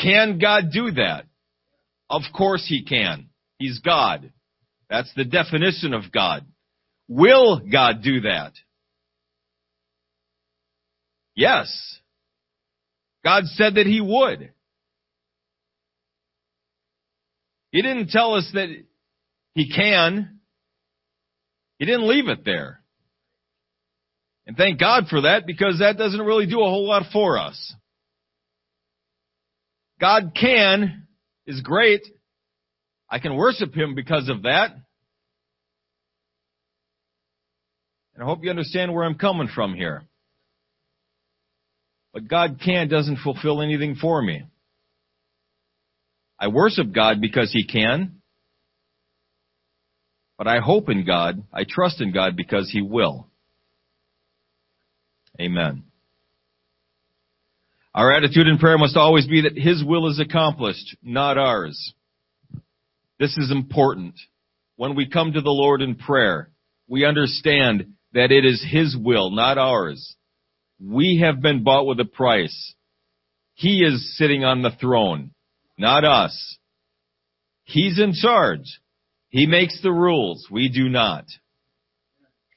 Can 0.00 0.38
God 0.38 0.70
do 0.72 0.92
that? 0.92 1.26
Of 2.08 2.22
course 2.36 2.64
He 2.66 2.84
can. 2.84 3.28
He's 3.58 3.80
God. 3.80 4.32
That's 4.88 5.12
the 5.14 5.24
definition 5.24 5.94
of 5.94 6.10
God. 6.12 6.46
Will 7.08 7.60
God 7.60 8.02
do 8.02 8.22
that? 8.22 8.52
Yes. 11.34 11.98
God 13.24 13.44
said 13.46 13.74
that 13.74 13.86
He 13.86 14.00
would. 14.00 14.52
He 17.70 17.82
didn't 17.82 18.08
tell 18.10 18.34
us 18.34 18.48
that 18.54 18.68
he 19.54 19.70
can. 19.70 20.40
He 21.78 21.86
didn't 21.86 22.08
leave 22.08 22.28
it 22.28 22.44
there. 22.44 22.80
And 24.46 24.56
thank 24.56 24.80
God 24.80 25.04
for 25.08 25.22
that 25.22 25.46
because 25.46 25.78
that 25.78 25.96
doesn't 25.96 26.20
really 26.20 26.46
do 26.46 26.60
a 26.60 26.68
whole 26.68 26.88
lot 26.88 27.04
for 27.12 27.38
us. 27.38 27.74
God 30.00 30.32
can 30.38 31.06
is 31.46 31.60
great. 31.60 32.02
I 33.08 33.18
can 33.18 33.36
worship 33.36 33.74
Him 33.74 33.94
because 33.94 34.28
of 34.28 34.42
that. 34.42 34.72
And 38.14 38.22
I 38.22 38.24
hope 38.24 38.42
you 38.42 38.50
understand 38.50 38.92
where 38.92 39.04
I'm 39.04 39.18
coming 39.18 39.48
from 39.54 39.74
here. 39.74 40.02
But 42.12 42.28
God 42.28 42.60
can 42.64 42.88
doesn't 42.88 43.18
fulfill 43.18 43.62
anything 43.62 43.94
for 43.94 44.20
me. 44.20 44.44
I 46.40 46.48
worship 46.48 46.92
God 46.92 47.20
because 47.20 47.52
He 47.52 47.66
can. 47.66 48.22
But 50.38 50.48
I 50.48 50.60
hope 50.60 50.88
in 50.88 51.04
God, 51.04 51.44
I 51.52 51.64
trust 51.68 52.00
in 52.00 52.12
God 52.12 52.34
because 52.34 52.70
He 52.70 52.80
will. 52.80 53.28
Amen. 55.38 55.84
Our 57.94 58.10
attitude 58.10 58.46
in 58.46 58.56
prayer 58.56 58.78
must 58.78 58.96
always 58.96 59.26
be 59.26 59.42
that 59.42 59.58
His 59.58 59.84
will 59.84 60.08
is 60.08 60.18
accomplished, 60.18 60.96
not 61.02 61.36
ours. 61.36 61.92
This 63.18 63.36
is 63.36 63.50
important. 63.50 64.14
When 64.76 64.96
we 64.96 65.10
come 65.10 65.34
to 65.34 65.42
the 65.42 65.50
Lord 65.50 65.82
in 65.82 65.96
prayer, 65.96 66.48
we 66.88 67.04
understand 67.04 67.94
that 68.14 68.32
it 68.32 68.46
is 68.46 68.64
His 68.66 68.96
will, 68.98 69.30
not 69.30 69.58
ours. 69.58 70.16
We 70.82 71.20
have 71.22 71.42
been 71.42 71.62
bought 71.62 71.86
with 71.86 72.00
a 72.00 72.06
price. 72.06 72.74
He 73.52 73.82
is 73.82 74.16
sitting 74.16 74.42
on 74.42 74.62
the 74.62 74.70
throne 74.80 75.32
not 75.80 76.04
us. 76.04 76.58
He's 77.64 77.98
in 77.98 78.12
charge. 78.12 78.80
He 79.30 79.46
makes 79.46 79.80
the 79.82 79.92
rules. 79.92 80.46
We 80.50 80.68
do 80.68 80.88
not. 80.88 81.24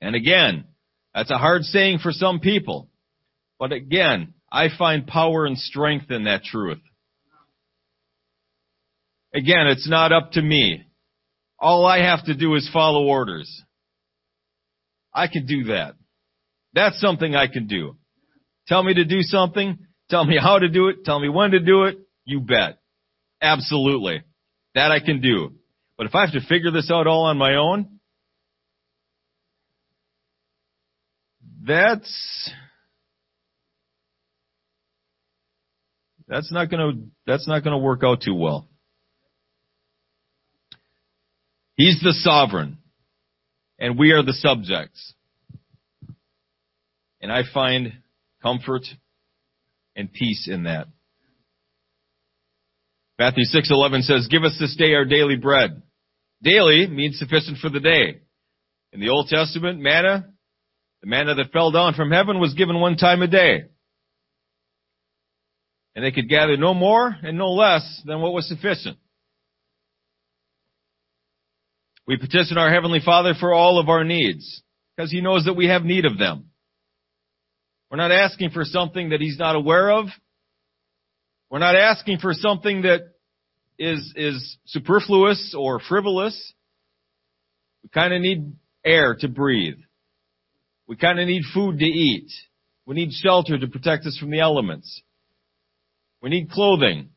And 0.01 0.15
again, 0.15 0.65
that's 1.13 1.31
a 1.31 1.37
hard 1.37 1.63
saying 1.63 1.99
for 1.99 2.11
some 2.11 2.39
people. 2.39 2.89
But 3.59 3.71
again, 3.71 4.33
I 4.51 4.67
find 4.77 5.07
power 5.07 5.45
and 5.45 5.57
strength 5.57 6.11
in 6.11 6.25
that 6.25 6.43
truth. 6.43 6.81
Again, 9.33 9.67
it's 9.67 9.89
not 9.89 10.11
up 10.11 10.33
to 10.33 10.41
me. 10.41 10.83
All 11.59 11.85
I 11.85 12.03
have 12.03 12.25
to 12.25 12.35
do 12.35 12.55
is 12.55 12.69
follow 12.73 13.05
orders. 13.05 13.63
I 15.13 15.27
can 15.27 15.45
do 15.45 15.65
that. 15.65 15.95
That's 16.73 16.99
something 16.99 17.35
I 17.35 17.47
can 17.47 17.67
do. 17.67 17.95
Tell 18.67 18.83
me 18.83 18.95
to 18.95 19.05
do 19.05 19.21
something. 19.21 19.77
Tell 20.09 20.25
me 20.25 20.37
how 20.41 20.59
to 20.59 20.69
do 20.69 20.89
it. 20.89 21.05
Tell 21.05 21.19
me 21.19 21.29
when 21.29 21.51
to 21.51 21.59
do 21.59 21.83
it. 21.83 21.97
You 22.25 22.41
bet. 22.41 22.79
Absolutely. 23.43 24.23
That 24.73 24.91
I 24.91 24.99
can 24.99 25.21
do. 25.21 25.51
But 25.97 26.07
if 26.07 26.15
I 26.15 26.21
have 26.21 26.31
to 26.31 26.47
figure 26.47 26.71
this 26.71 26.89
out 26.89 27.05
all 27.05 27.25
on 27.25 27.37
my 27.37 27.55
own, 27.55 27.99
that's, 31.63 32.51
that's 36.27 36.51
not 36.51 36.71
gonna, 36.71 36.93
that's 37.27 37.47
not 37.47 37.63
gonna 37.63 37.77
work 37.77 38.01
out 38.03 38.21
too 38.23 38.33
well. 38.33 38.67
He's 41.75 41.99
the 42.01 42.13
sovereign 42.13 42.77
and 43.77 43.99
we 43.99 44.11
are 44.11 44.23
the 44.23 44.33
subjects. 44.33 45.13
And 47.21 47.31
I 47.31 47.41
find 47.53 47.93
comfort 48.41 48.83
and 49.95 50.11
peace 50.11 50.47
in 50.51 50.63
that. 50.63 50.87
Matthew 53.19 53.43
6:11 53.45 54.03
says, 54.03 54.27
"Give 54.27 54.43
us 54.43 54.57
this 54.59 54.75
day 54.75 54.93
our 54.95 55.05
daily 55.05 55.35
bread." 55.35 55.81
Daily 56.41 56.87
means 56.87 57.19
sufficient 57.19 57.59
for 57.59 57.69
the 57.69 57.79
day. 57.79 58.21
In 58.91 58.99
the 58.99 59.09
Old 59.09 59.27
Testament, 59.29 59.79
manna, 59.79 60.33
the 61.01 61.07
manna 61.07 61.35
that 61.35 61.51
fell 61.51 61.71
down 61.71 61.93
from 61.93 62.11
heaven 62.11 62.39
was 62.39 62.53
given 62.53 62.79
one 62.79 62.97
time 62.97 63.21
a 63.21 63.27
day. 63.27 63.65
And 65.95 66.03
they 66.03 66.11
could 66.11 66.27
gather 66.27 66.57
no 66.57 66.73
more 66.73 67.15
and 67.23 67.37
no 67.37 67.51
less 67.51 68.01
than 68.05 68.19
what 68.19 68.33
was 68.33 68.47
sufficient. 68.47 68.97
We 72.05 72.17
petition 72.17 72.57
our 72.57 72.69
Heavenly 72.69 72.99
Father 72.99 73.33
for 73.39 73.53
all 73.53 73.79
of 73.79 73.89
our 73.89 74.03
needs 74.03 74.61
because 74.95 75.11
He 75.11 75.21
knows 75.21 75.45
that 75.45 75.53
we 75.53 75.67
have 75.67 75.83
need 75.83 76.05
of 76.05 76.17
them. 76.17 76.49
We're 77.89 77.97
not 77.97 78.11
asking 78.11 78.49
for 78.49 78.65
something 78.65 79.09
that 79.09 79.21
He's 79.21 79.37
not 79.37 79.55
aware 79.55 79.91
of. 79.91 80.07
We're 81.53 81.59
not 81.59 81.75
asking 81.75 82.17
for 82.17 82.33
something 82.33 82.81
that 82.81 83.01
is, 83.77 84.11
is 84.15 84.57
superfluous 84.65 85.53
or 85.55 85.79
frivolous. 85.79 86.51
We 87.83 87.89
kind 87.89 88.11
of 88.11 88.21
need 88.21 88.53
air 88.83 89.15
to 89.19 89.27
breathe. 89.27 89.77
We 90.87 90.95
kind 90.95 91.19
of 91.19 91.27
need 91.27 91.43
food 91.53 91.77
to 91.77 91.85
eat. 91.85 92.31
We 92.87 92.95
need 92.95 93.11
shelter 93.11 93.59
to 93.59 93.67
protect 93.67 94.07
us 94.07 94.17
from 94.17 94.31
the 94.31 94.39
elements. 94.39 95.03
We 96.23 96.31
need 96.31 96.49
clothing 96.49 97.09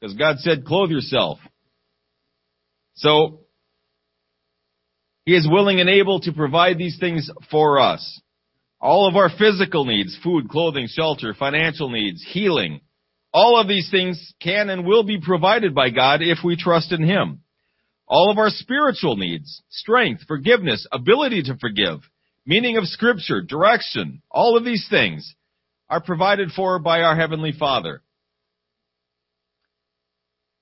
because 0.00 0.16
God 0.16 0.40
said 0.40 0.64
clothe 0.64 0.90
yourself. 0.90 1.38
So 2.94 3.42
he 5.24 5.36
is 5.36 5.46
willing 5.48 5.78
and 5.78 5.88
able 5.88 6.18
to 6.22 6.32
provide 6.32 6.78
these 6.78 6.98
things 6.98 7.30
for 7.48 7.78
us. 7.78 8.20
All 8.80 9.08
of 9.08 9.14
our 9.14 9.30
physical 9.38 9.84
needs, 9.84 10.18
food, 10.20 10.48
clothing, 10.48 10.88
shelter, 10.90 11.32
financial 11.32 11.90
needs, 11.90 12.26
healing, 12.28 12.80
all 13.34 13.60
of 13.60 13.66
these 13.66 13.90
things 13.90 14.32
can 14.40 14.70
and 14.70 14.86
will 14.86 15.02
be 15.02 15.20
provided 15.20 15.74
by 15.74 15.90
God 15.90 16.22
if 16.22 16.38
we 16.44 16.56
trust 16.56 16.92
in 16.92 17.02
Him. 17.02 17.40
All 18.06 18.30
of 18.30 18.38
our 18.38 18.48
spiritual 18.48 19.16
needs, 19.16 19.60
strength, 19.70 20.22
forgiveness, 20.28 20.86
ability 20.92 21.42
to 21.44 21.56
forgive, 21.56 21.98
meaning 22.46 22.76
of 22.76 22.86
scripture, 22.86 23.42
direction, 23.42 24.22
all 24.30 24.56
of 24.56 24.64
these 24.64 24.86
things 24.88 25.34
are 25.90 26.00
provided 26.00 26.52
for 26.52 26.78
by 26.78 27.00
our 27.00 27.16
Heavenly 27.16 27.50
Father. 27.50 28.02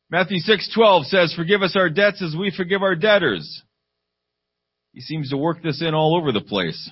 Matthew 0.09 0.39
6:12 0.39 1.07
says, 1.07 1.35
"Forgive 1.35 1.63
us 1.63 1.77
our 1.77 1.91
debts 1.91 2.23
as 2.23 2.35
we 2.35 2.51
forgive 2.51 2.83
our 2.83 2.95
debtors." 2.95 3.63
He 4.95 5.01
seems 5.03 5.29
to 5.31 5.37
work 5.37 5.63
this 5.63 5.83
in 5.83 5.95
all 5.95 6.17
over 6.17 6.33
the 6.33 6.41
place. 6.41 6.91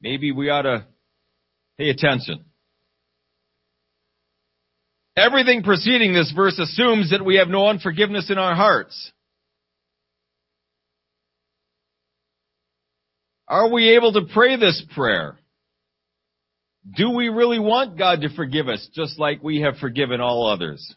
Maybe 0.00 0.32
we 0.32 0.48
ought 0.48 0.62
to 0.62 0.86
pay 1.78 1.90
attention. 1.90 2.45
Everything 5.16 5.62
preceding 5.62 6.12
this 6.12 6.30
verse 6.36 6.58
assumes 6.58 7.10
that 7.10 7.24
we 7.24 7.36
have 7.36 7.48
no 7.48 7.68
unforgiveness 7.68 8.30
in 8.30 8.36
our 8.36 8.54
hearts. 8.54 9.12
Are 13.48 13.72
we 13.72 13.96
able 13.96 14.12
to 14.12 14.26
pray 14.32 14.56
this 14.56 14.84
prayer? 14.94 15.38
Do 16.96 17.10
we 17.10 17.28
really 17.28 17.58
want 17.58 17.96
God 17.96 18.20
to 18.20 18.28
forgive 18.34 18.68
us 18.68 18.86
just 18.94 19.18
like 19.18 19.42
we 19.42 19.62
have 19.62 19.76
forgiven 19.76 20.20
all 20.20 20.46
others? 20.46 20.94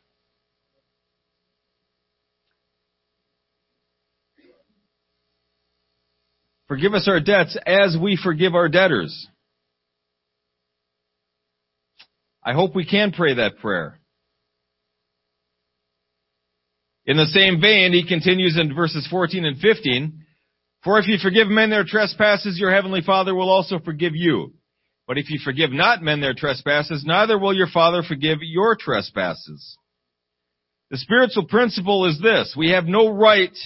Forgive 6.68 6.94
us 6.94 7.08
our 7.08 7.20
debts 7.20 7.58
as 7.66 7.98
we 8.00 8.20
forgive 8.22 8.54
our 8.54 8.70
debtors. 8.70 9.28
I 12.44 12.54
hope 12.54 12.76
we 12.76 12.86
can 12.86 13.12
pray 13.12 13.36
that 13.36 13.58
prayer. 13.58 14.00
In 17.10 17.18
the 17.18 17.26
same 17.26 17.60
vein, 17.60 17.92
he 17.92 18.08
continues 18.08 18.56
in 18.56 18.76
verses 18.76 19.08
14 19.10 19.44
and 19.44 19.58
15, 19.58 20.24
For 20.84 21.00
if 21.00 21.08
you 21.08 21.18
forgive 21.18 21.48
men 21.48 21.72
their 21.72 21.84
trespasses, 21.84 22.60
your 22.60 22.72
heavenly 22.72 23.02
Father 23.02 23.34
will 23.34 23.50
also 23.50 23.80
forgive 23.80 24.12
you. 24.14 24.54
But 25.08 25.18
if 25.18 25.32
you 25.32 25.40
forgive 25.44 25.72
not 25.72 26.04
men 26.04 26.22
their 26.22 26.36
trespasses, 26.36 27.04
neither 27.04 27.40
will 27.40 27.52
your 27.52 27.66
Father 27.66 28.04
forgive 28.08 28.38
your 28.44 28.78
trespasses. 28.80 29.76
The 30.92 31.00
spiritual 31.00 31.48
principle 31.48 32.06
is 32.06 32.22
this, 32.22 32.54
we 32.56 32.70
have 32.74 32.86
no 32.86 33.10
right 33.10 33.58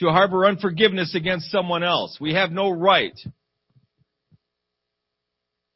to 0.00 0.06
harbor 0.06 0.46
unforgiveness 0.46 1.14
against 1.14 1.52
someone 1.52 1.84
else. 1.84 2.18
We 2.20 2.34
have 2.34 2.50
no 2.50 2.72
right. 2.72 3.16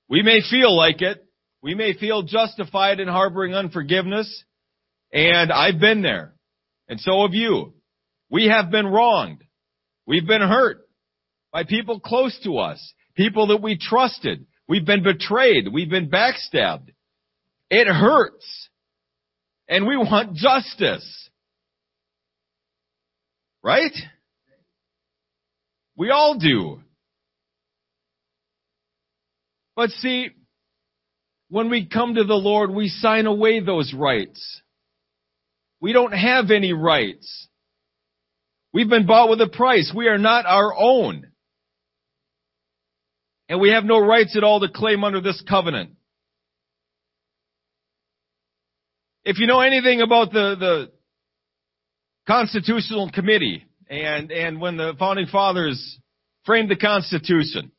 We 0.08 0.22
may 0.22 0.40
feel 0.50 0.76
like 0.76 1.00
it. 1.00 1.24
We 1.62 1.76
may 1.76 1.92
feel 1.92 2.24
justified 2.24 2.98
in 2.98 3.06
harboring 3.06 3.54
unforgiveness. 3.54 4.42
And 5.12 5.52
I've 5.52 5.78
been 5.78 6.02
there. 6.02 6.34
And 6.90 7.00
so 7.00 7.22
have 7.22 7.34
you. 7.34 7.72
We 8.30 8.48
have 8.48 8.70
been 8.70 8.86
wronged. 8.86 9.44
We've 10.06 10.26
been 10.26 10.42
hurt 10.42 10.78
by 11.52 11.62
people 11.62 12.00
close 12.00 12.38
to 12.42 12.58
us. 12.58 12.94
People 13.14 13.46
that 13.46 13.62
we 13.62 13.78
trusted. 13.78 14.46
We've 14.68 14.84
been 14.84 15.04
betrayed. 15.04 15.72
We've 15.72 15.88
been 15.88 16.10
backstabbed. 16.10 16.88
It 17.70 17.86
hurts. 17.86 18.68
And 19.68 19.86
we 19.86 19.96
want 19.96 20.34
justice. 20.34 21.30
Right? 23.62 23.94
We 25.96 26.10
all 26.10 26.38
do. 26.38 26.80
But 29.76 29.90
see, 29.90 30.30
when 31.50 31.70
we 31.70 31.86
come 31.86 32.16
to 32.16 32.24
the 32.24 32.34
Lord, 32.34 32.70
we 32.70 32.88
sign 32.88 33.26
away 33.26 33.60
those 33.60 33.94
rights. 33.94 34.60
We 35.80 35.92
don't 35.92 36.12
have 36.12 36.50
any 36.50 36.72
rights. 36.72 37.48
We've 38.72 38.88
been 38.88 39.06
bought 39.06 39.30
with 39.30 39.40
a 39.40 39.48
price. 39.48 39.92
We 39.94 40.08
are 40.08 40.18
not 40.18 40.46
our 40.46 40.74
own. 40.76 41.26
And 43.48 43.60
we 43.60 43.70
have 43.70 43.84
no 43.84 43.98
rights 43.98 44.36
at 44.36 44.44
all 44.44 44.60
to 44.60 44.68
claim 44.68 45.02
under 45.02 45.20
this 45.20 45.42
covenant. 45.48 45.90
If 49.24 49.38
you 49.38 49.46
know 49.46 49.60
anything 49.60 50.00
about 50.00 50.32
the, 50.32 50.56
the 50.58 50.90
Constitutional 52.26 53.10
Committee 53.10 53.66
and, 53.88 54.30
and 54.30 54.60
when 54.60 54.76
the 54.76 54.94
founding 54.98 55.26
fathers 55.26 55.98
framed 56.44 56.70
the 56.70 56.76
Constitution, 56.76 57.72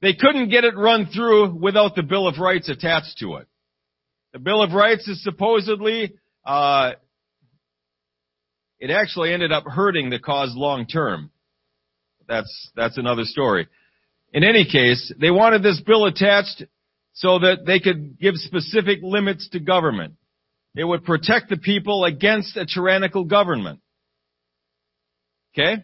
they 0.00 0.14
couldn't 0.14 0.48
get 0.48 0.64
it 0.64 0.76
run 0.76 1.06
through 1.06 1.54
without 1.54 1.94
the 1.94 2.02
Bill 2.02 2.26
of 2.26 2.38
Rights 2.38 2.68
attached 2.68 3.18
to 3.20 3.36
it. 3.36 3.46
The 4.32 4.38
Bill 4.38 4.62
of 4.62 4.72
Rights 4.72 5.06
is 5.06 5.22
supposedly, 5.22 6.14
uh, 6.44 6.92
it 8.78 8.90
actually 8.90 9.32
ended 9.32 9.52
up 9.52 9.64
hurting 9.64 10.10
the 10.10 10.18
cause 10.18 10.52
long 10.54 10.86
term. 10.86 11.30
That's, 12.28 12.70
that's 12.74 12.98
another 12.98 13.24
story. 13.24 13.68
In 14.32 14.44
any 14.44 14.64
case, 14.64 15.12
they 15.20 15.30
wanted 15.30 15.62
this 15.62 15.80
bill 15.80 16.06
attached 16.06 16.64
so 17.12 17.38
that 17.38 17.64
they 17.66 17.78
could 17.78 18.18
give 18.18 18.34
specific 18.36 18.98
limits 19.02 19.48
to 19.50 19.60
government. 19.60 20.14
It 20.74 20.84
would 20.84 21.04
protect 21.04 21.50
the 21.50 21.56
people 21.56 22.04
against 22.04 22.56
a 22.56 22.66
tyrannical 22.66 23.24
government. 23.24 23.80
Okay? 25.52 25.82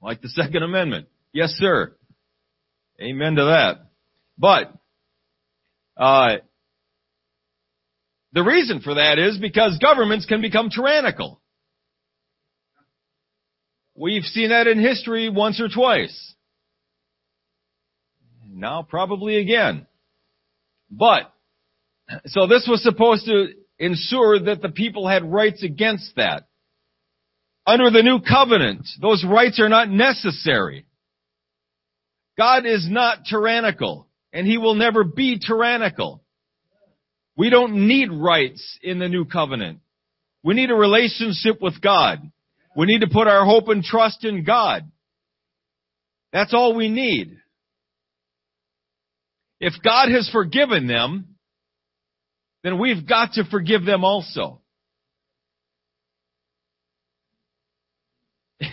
Like 0.00 0.20
the 0.20 0.28
Second 0.28 0.64
Amendment. 0.64 1.06
Yes, 1.32 1.50
sir. 1.50 1.94
Amen 3.00 3.36
to 3.36 3.44
that. 3.44 3.86
But, 4.36 4.74
uh, 5.96 6.38
the 8.32 8.42
reason 8.42 8.80
for 8.80 8.94
that 8.94 9.18
is 9.18 9.38
because 9.38 9.78
governments 9.78 10.26
can 10.26 10.40
become 10.40 10.70
tyrannical. 10.70 11.40
We've 13.94 14.24
seen 14.24 14.48
that 14.48 14.66
in 14.66 14.80
history 14.80 15.28
once 15.28 15.60
or 15.60 15.68
twice. 15.68 16.34
Now 18.48 18.82
probably 18.82 19.36
again. 19.36 19.86
But, 20.90 21.32
so 22.26 22.46
this 22.46 22.66
was 22.70 22.82
supposed 22.82 23.26
to 23.26 23.48
ensure 23.78 24.38
that 24.38 24.62
the 24.62 24.68
people 24.70 25.08
had 25.08 25.30
rights 25.30 25.62
against 25.62 26.16
that. 26.16 26.44
Under 27.66 27.90
the 27.90 28.02
new 28.02 28.20
covenant, 28.20 28.86
those 29.00 29.24
rights 29.24 29.60
are 29.60 29.68
not 29.68 29.88
necessary. 29.88 30.86
God 32.36 32.66
is 32.66 32.86
not 32.88 33.24
tyrannical, 33.28 34.08
and 34.32 34.46
He 34.46 34.58
will 34.58 34.74
never 34.74 35.04
be 35.04 35.38
tyrannical. 35.38 36.22
We 37.36 37.50
don't 37.50 37.86
need 37.86 38.10
rights 38.12 38.78
in 38.82 38.98
the 38.98 39.08
new 39.08 39.24
covenant. 39.24 39.80
We 40.44 40.54
need 40.54 40.70
a 40.70 40.74
relationship 40.74 41.60
with 41.60 41.80
God. 41.80 42.18
We 42.76 42.86
need 42.86 43.00
to 43.00 43.08
put 43.08 43.28
our 43.28 43.44
hope 43.44 43.68
and 43.68 43.82
trust 43.82 44.24
in 44.24 44.44
God. 44.44 44.90
That's 46.32 46.54
all 46.54 46.74
we 46.74 46.88
need. 46.88 47.36
If 49.60 49.74
God 49.82 50.10
has 50.10 50.28
forgiven 50.30 50.86
them, 50.86 51.36
then 52.64 52.78
we've 52.78 53.06
got 53.06 53.34
to 53.34 53.44
forgive 53.44 53.84
them 53.84 54.04
also. 54.04 54.60
Let 58.60 58.70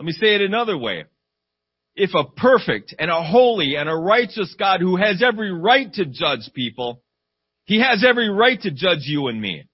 me 0.00 0.12
say 0.12 0.34
it 0.34 0.40
another 0.40 0.76
way. 0.76 1.04
If 1.96 2.10
a 2.14 2.24
perfect 2.24 2.94
and 2.98 3.10
a 3.10 3.22
holy 3.22 3.76
and 3.76 3.88
a 3.88 3.94
righteous 3.94 4.54
God 4.58 4.80
who 4.80 4.96
has 4.96 5.22
every 5.22 5.52
right 5.52 5.92
to 5.94 6.04
judge 6.04 6.50
people, 6.52 7.02
He 7.64 7.80
has 7.80 8.04
every 8.06 8.28
right 8.28 8.60
to 8.62 8.70
judge 8.70 9.02
you 9.02 9.28
and 9.28 9.40
me. 9.40 9.68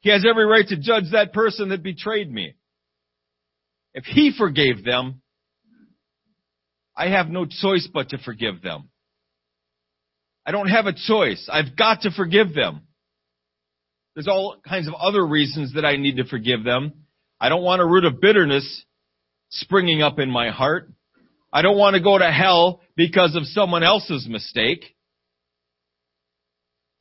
He 0.00 0.10
has 0.10 0.24
every 0.28 0.46
right 0.46 0.66
to 0.66 0.76
judge 0.76 1.12
that 1.12 1.32
person 1.32 1.68
that 1.70 1.82
betrayed 1.82 2.32
me. 2.32 2.54
If 3.92 4.04
He 4.04 4.32
forgave 4.36 4.84
them, 4.84 5.20
I 6.96 7.08
have 7.08 7.28
no 7.28 7.46
choice 7.46 7.88
but 7.92 8.10
to 8.10 8.18
forgive 8.18 8.62
them. 8.62 8.88
I 10.46 10.50
don't 10.50 10.68
have 10.68 10.86
a 10.86 10.94
choice. 10.94 11.46
I've 11.52 11.76
got 11.76 12.02
to 12.02 12.10
forgive 12.10 12.54
them. 12.54 12.80
There's 14.14 14.28
all 14.28 14.56
kinds 14.66 14.88
of 14.88 14.94
other 14.94 15.24
reasons 15.24 15.74
that 15.74 15.84
I 15.84 15.96
need 15.96 16.16
to 16.16 16.24
forgive 16.24 16.64
them. 16.64 17.04
I 17.38 17.50
don't 17.50 17.62
want 17.62 17.82
a 17.82 17.86
root 17.86 18.04
of 18.04 18.20
bitterness 18.20 18.84
springing 19.50 20.02
up 20.02 20.18
in 20.18 20.30
my 20.30 20.48
heart. 20.50 20.90
I 21.52 21.62
don't 21.62 21.78
want 21.78 21.94
to 21.94 22.02
go 22.02 22.18
to 22.18 22.30
hell 22.30 22.80
because 22.96 23.34
of 23.34 23.44
someone 23.46 23.82
else's 23.82 24.26
mistake. 24.28 24.84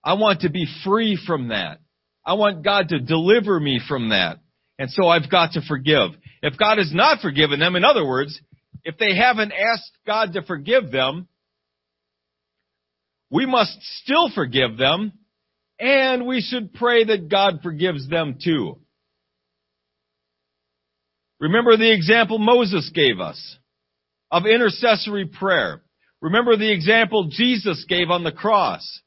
I 0.04 0.14
want 0.14 0.42
to 0.42 0.50
be 0.50 0.68
free 0.86 1.20
from 1.28 1.50
that. 1.50 1.80
I 2.26 2.34
want 2.34 2.64
God 2.64 2.90
to 2.90 3.00
deliver 3.00 3.60
me 3.60 3.82
from 3.88 4.10
that. 4.10 4.40
And 4.80 4.90
so 4.90 5.08
I've 5.08 5.30
got 5.30 5.54
to 5.54 5.62
forgive. 5.62 6.12
If 6.42 6.58
God 6.58 6.78
has 6.78 6.94
not 6.94 7.22
forgiven 7.22 7.60
them, 7.60 7.76
in 7.76 7.84
other 7.84 8.06
words, 8.06 8.40
if 8.84 8.98
they 8.98 9.16
haven't 9.16 9.52
asked 9.52 9.92
God 10.06 10.34
to 10.34 10.44
forgive 10.44 10.92
them, 10.92 11.28
we 13.30 13.46
must 13.46 13.78
still 14.04 14.30
forgive 14.34 14.78
them, 14.78 15.12
and 15.80 16.26
we 16.26 16.42
should 16.42 16.74
pray 16.74 17.04
that 17.04 17.30
God 17.30 17.60
forgives 17.62 18.08
them 18.08 18.38
too. 18.42 18.80
Remember 21.40 21.76
the 21.76 21.94
example 21.94 22.40
Moses 22.40 22.90
gave 22.94 23.20
us 23.20 23.58
of 24.32 24.46
intercessory 24.46 25.26
prayer. 25.26 25.82
Remember 26.22 26.58
the 26.58 26.72
example 26.72 27.30
Jesus 27.30 27.86
gave 27.88 28.10
on 28.10 28.24
the 28.24 28.32
cross. 28.32 29.02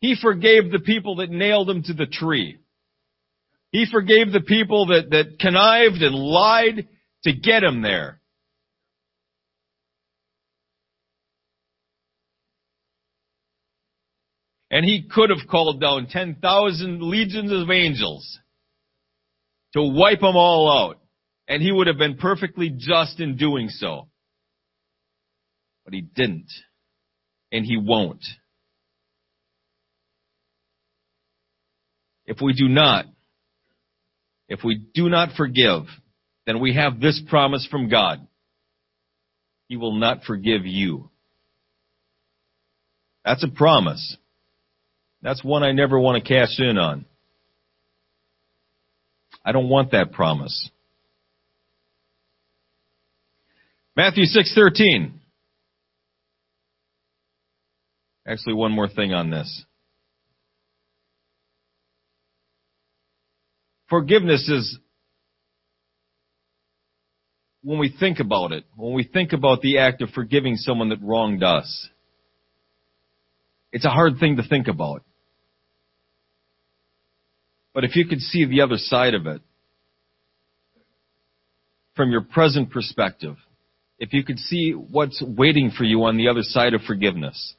He 0.00 0.16
forgave 0.20 0.70
the 0.70 0.80
people 0.80 1.16
that 1.16 1.30
nailed 1.30 1.68
him 1.68 1.82
to 1.84 1.94
the 1.94 2.06
tree. 2.06 2.58
He 3.70 3.86
forgave 3.90 4.32
the 4.32 4.40
people 4.40 4.86
that, 4.86 5.10
that 5.10 5.38
connived 5.40 6.02
and 6.02 6.14
lied 6.14 6.86
to 7.24 7.32
get 7.32 7.64
him 7.64 7.82
there. 7.82 8.20
And 14.70 14.84
he 14.84 15.08
could 15.10 15.30
have 15.30 15.48
called 15.48 15.80
down 15.80 16.08
10,000 16.08 17.02
legions 17.02 17.52
of 17.52 17.70
angels 17.70 18.38
to 19.72 19.82
wipe 19.82 20.20
them 20.20 20.36
all 20.36 20.68
out. 20.68 21.03
And 21.48 21.62
he 21.62 21.70
would 21.70 21.86
have 21.86 21.98
been 21.98 22.16
perfectly 22.16 22.70
just 22.70 23.20
in 23.20 23.36
doing 23.36 23.68
so. 23.68 24.08
But 25.84 25.94
he 25.94 26.00
didn't. 26.00 26.50
And 27.52 27.64
he 27.64 27.76
won't. 27.76 28.24
If 32.26 32.40
we 32.40 32.54
do 32.54 32.68
not, 32.68 33.04
if 34.48 34.64
we 34.64 34.76
do 34.94 35.08
not 35.08 35.36
forgive, 35.36 35.82
then 36.46 36.60
we 36.60 36.74
have 36.74 37.00
this 37.00 37.20
promise 37.28 37.66
from 37.70 37.88
God. 37.88 38.26
He 39.68 39.76
will 39.76 39.94
not 39.94 40.24
forgive 40.24 40.64
you. 40.64 41.10
That's 43.24 43.44
a 43.44 43.48
promise. 43.48 44.16
That's 45.22 45.42
one 45.42 45.62
I 45.62 45.72
never 45.72 45.98
want 45.98 46.22
to 46.22 46.28
cash 46.28 46.58
in 46.58 46.76
on. 46.76 47.06
I 49.44 49.52
don't 49.52 49.68
want 49.68 49.92
that 49.92 50.12
promise. 50.12 50.70
Matthew 53.96 54.24
6:13. 54.24 55.20
Actually 58.26 58.54
one 58.54 58.72
more 58.72 58.88
thing 58.88 59.12
on 59.12 59.30
this. 59.30 59.64
Forgiveness 63.88 64.48
is 64.48 64.78
when 67.62 67.78
we 67.78 67.88
think 67.88 68.18
about 68.18 68.52
it, 68.52 68.64
when 68.76 68.94
we 68.94 69.04
think 69.04 69.32
about 69.32 69.60
the 69.60 69.78
act 69.78 70.02
of 70.02 70.10
forgiving 70.10 70.56
someone 70.56 70.88
that 70.88 71.00
wronged 71.00 71.42
us, 71.42 71.88
it's 73.72 73.84
a 73.84 73.90
hard 73.90 74.18
thing 74.18 74.36
to 74.36 74.42
think 74.42 74.68
about. 74.68 75.02
But 77.72 77.84
if 77.84 77.94
you 77.94 78.06
could 78.06 78.20
see 78.20 78.44
the 78.44 78.62
other 78.62 78.76
side 78.76 79.14
of 79.14 79.26
it, 79.26 79.42
from 81.94 82.10
your 82.10 82.22
present 82.22 82.70
perspective, 82.70 83.36
if 83.98 84.12
you 84.12 84.24
could 84.24 84.38
see 84.38 84.72
what's 84.72 85.22
waiting 85.22 85.70
for 85.70 85.84
you 85.84 86.04
on 86.04 86.16
the 86.16 86.28
other 86.28 86.42
side 86.42 86.74
of 86.74 86.82
forgiveness, 86.82 87.54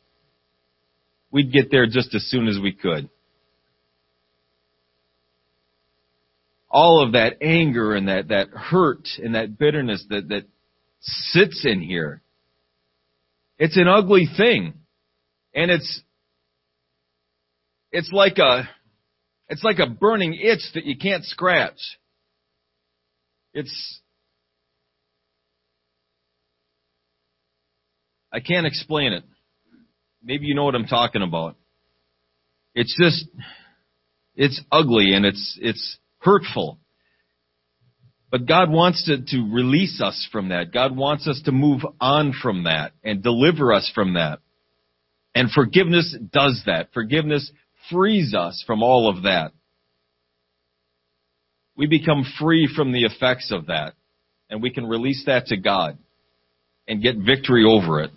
we'd 1.31 1.51
get 1.51 1.71
there 1.71 1.85
just 1.85 2.13
as 2.15 2.23
soon 2.29 2.47
as 2.47 2.59
we 2.61 2.71
could. 2.73 3.09
all 6.75 7.01
of 7.01 7.13
that 7.13 7.37
anger 7.41 7.95
and 7.95 8.09
that, 8.09 8.27
that 8.27 8.49
hurt 8.49 9.07
and 9.23 9.33
that 9.33 9.57
bitterness 9.57 10.05
that, 10.09 10.27
that 10.27 10.43
sits 10.99 11.65
in 11.65 11.79
here. 11.79 12.21
It's 13.57 13.77
an 13.77 13.87
ugly 13.87 14.27
thing. 14.35 14.73
And 15.53 15.71
it's, 15.71 16.01
it's 17.93 18.11
like 18.11 18.39
a, 18.39 18.67
it's 19.47 19.63
like 19.63 19.79
a 19.79 19.89
burning 19.89 20.33
itch 20.33 20.73
that 20.73 20.83
you 20.83 20.97
can't 20.97 21.23
scratch. 21.23 21.79
It's, 23.53 24.01
I 28.35 28.41
can't 28.41 28.67
explain 28.67 29.13
it. 29.13 29.23
Maybe 30.21 30.45
you 30.45 30.55
know 30.55 30.65
what 30.65 30.75
I'm 30.75 30.87
talking 30.87 31.21
about. 31.21 31.55
It's 32.73 32.95
just, 32.99 33.25
it's 34.35 34.61
ugly 34.71 35.13
and 35.13 35.25
it's, 35.25 35.57
it's, 35.61 35.97
hurtful. 36.25 36.79
But 38.31 38.47
God 38.47 38.71
wants 38.71 39.05
to, 39.05 39.23
to 39.23 39.53
release 39.53 40.01
us 40.01 40.27
from 40.31 40.49
that. 40.49 40.73
God 40.73 40.97
wants 40.97 41.27
us 41.27 41.41
to 41.45 41.51
move 41.51 41.81
on 42.01 42.33
from 42.41 42.63
that 42.63 42.91
and 43.03 43.23
deliver 43.23 43.71
us 43.71 43.89
from 43.93 44.15
that. 44.15 44.39
And 45.35 45.51
forgiveness 45.51 46.17
does 46.33 46.63
that. 46.65 46.89
Forgiveness 46.93 47.49
frees 47.91 48.33
us 48.33 48.63
from 48.65 48.81
all 48.81 49.07
of 49.07 49.23
that. 49.23 49.51
We 51.77 51.87
become 51.87 52.25
free 52.39 52.67
from 52.75 52.91
the 52.91 53.03
effects 53.03 53.51
of 53.51 53.67
that. 53.67 53.93
And 54.49 54.61
we 54.61 54.71
can 54.71 54.85
release 54.85 55.23
that 55.27 55.47
to 55.47 55.57
God 55.57 55.97
and 56.87 57.03
get 57.03 57.17
victory 57.17 57.65
over 57.65 58.01
it. 58.01 58.11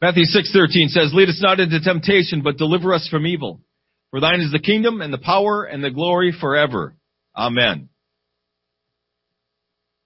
Matthew 0.00 0.24
6:13 0.24 0.88
says, 0.88 1.14
"Lead 1.14 1.28
us 1.28 1.40
not 1.40 1.60
into 1.60 1.80
temptation, 1.80 2.42
but 2.42 2.58
deliver 2.58 2.92
us 2.92 3.08
from 3.08 3.26
evil." 3.26 3.62
For 4.10 4.20
thine 4.20 4.40
is 4.40 4.52
the 4.52 4.58
kingdom 4.58 5.00
and 5.00 5.12
the 5.12 5.18
power 5.18 5.64
and 5.64 5.82
the 5.82 5.90
glory 5.90 6.32
forever. 6.32 6.96
Amen. 7.36 7.88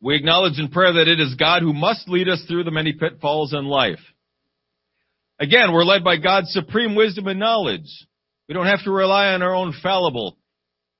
We 0.00 0.16
acknowledge 0.16 0.58
in 0.58 0.68
prayer 0.68 0.94
that 0.94 1.08
it 1.08 1.20
is 1.20 1.34
God 1.34 1.62
who 1.62 1.74
must 1.74 2.08
lead 2.08 2.28
us 2.28 2.42
through 2.44 2.64
the 2.64 2.70
many 2.70 2.94
pitfalls 2.94 3.52
in 3.52 3.66
life. 3.66 4.00
Again, 5.38 5.72
we're 5.72 5.84
led 5.84 6.02
by 6.02 6.16
God's 6.16 6.52
supreme 6.52 6.94
wisdom 6.94 7.26
and 7.26 7.38
knowledge. 7.38 7.88
We 8.48 8.54
don't 8.54 8.66
have 8.66 8.82
to 8.84 8.90
rely 8.90 9.28
on 9.28 9.42
our 9.42 9.54
own 9.54 9.74
fallible, 9.82 10.38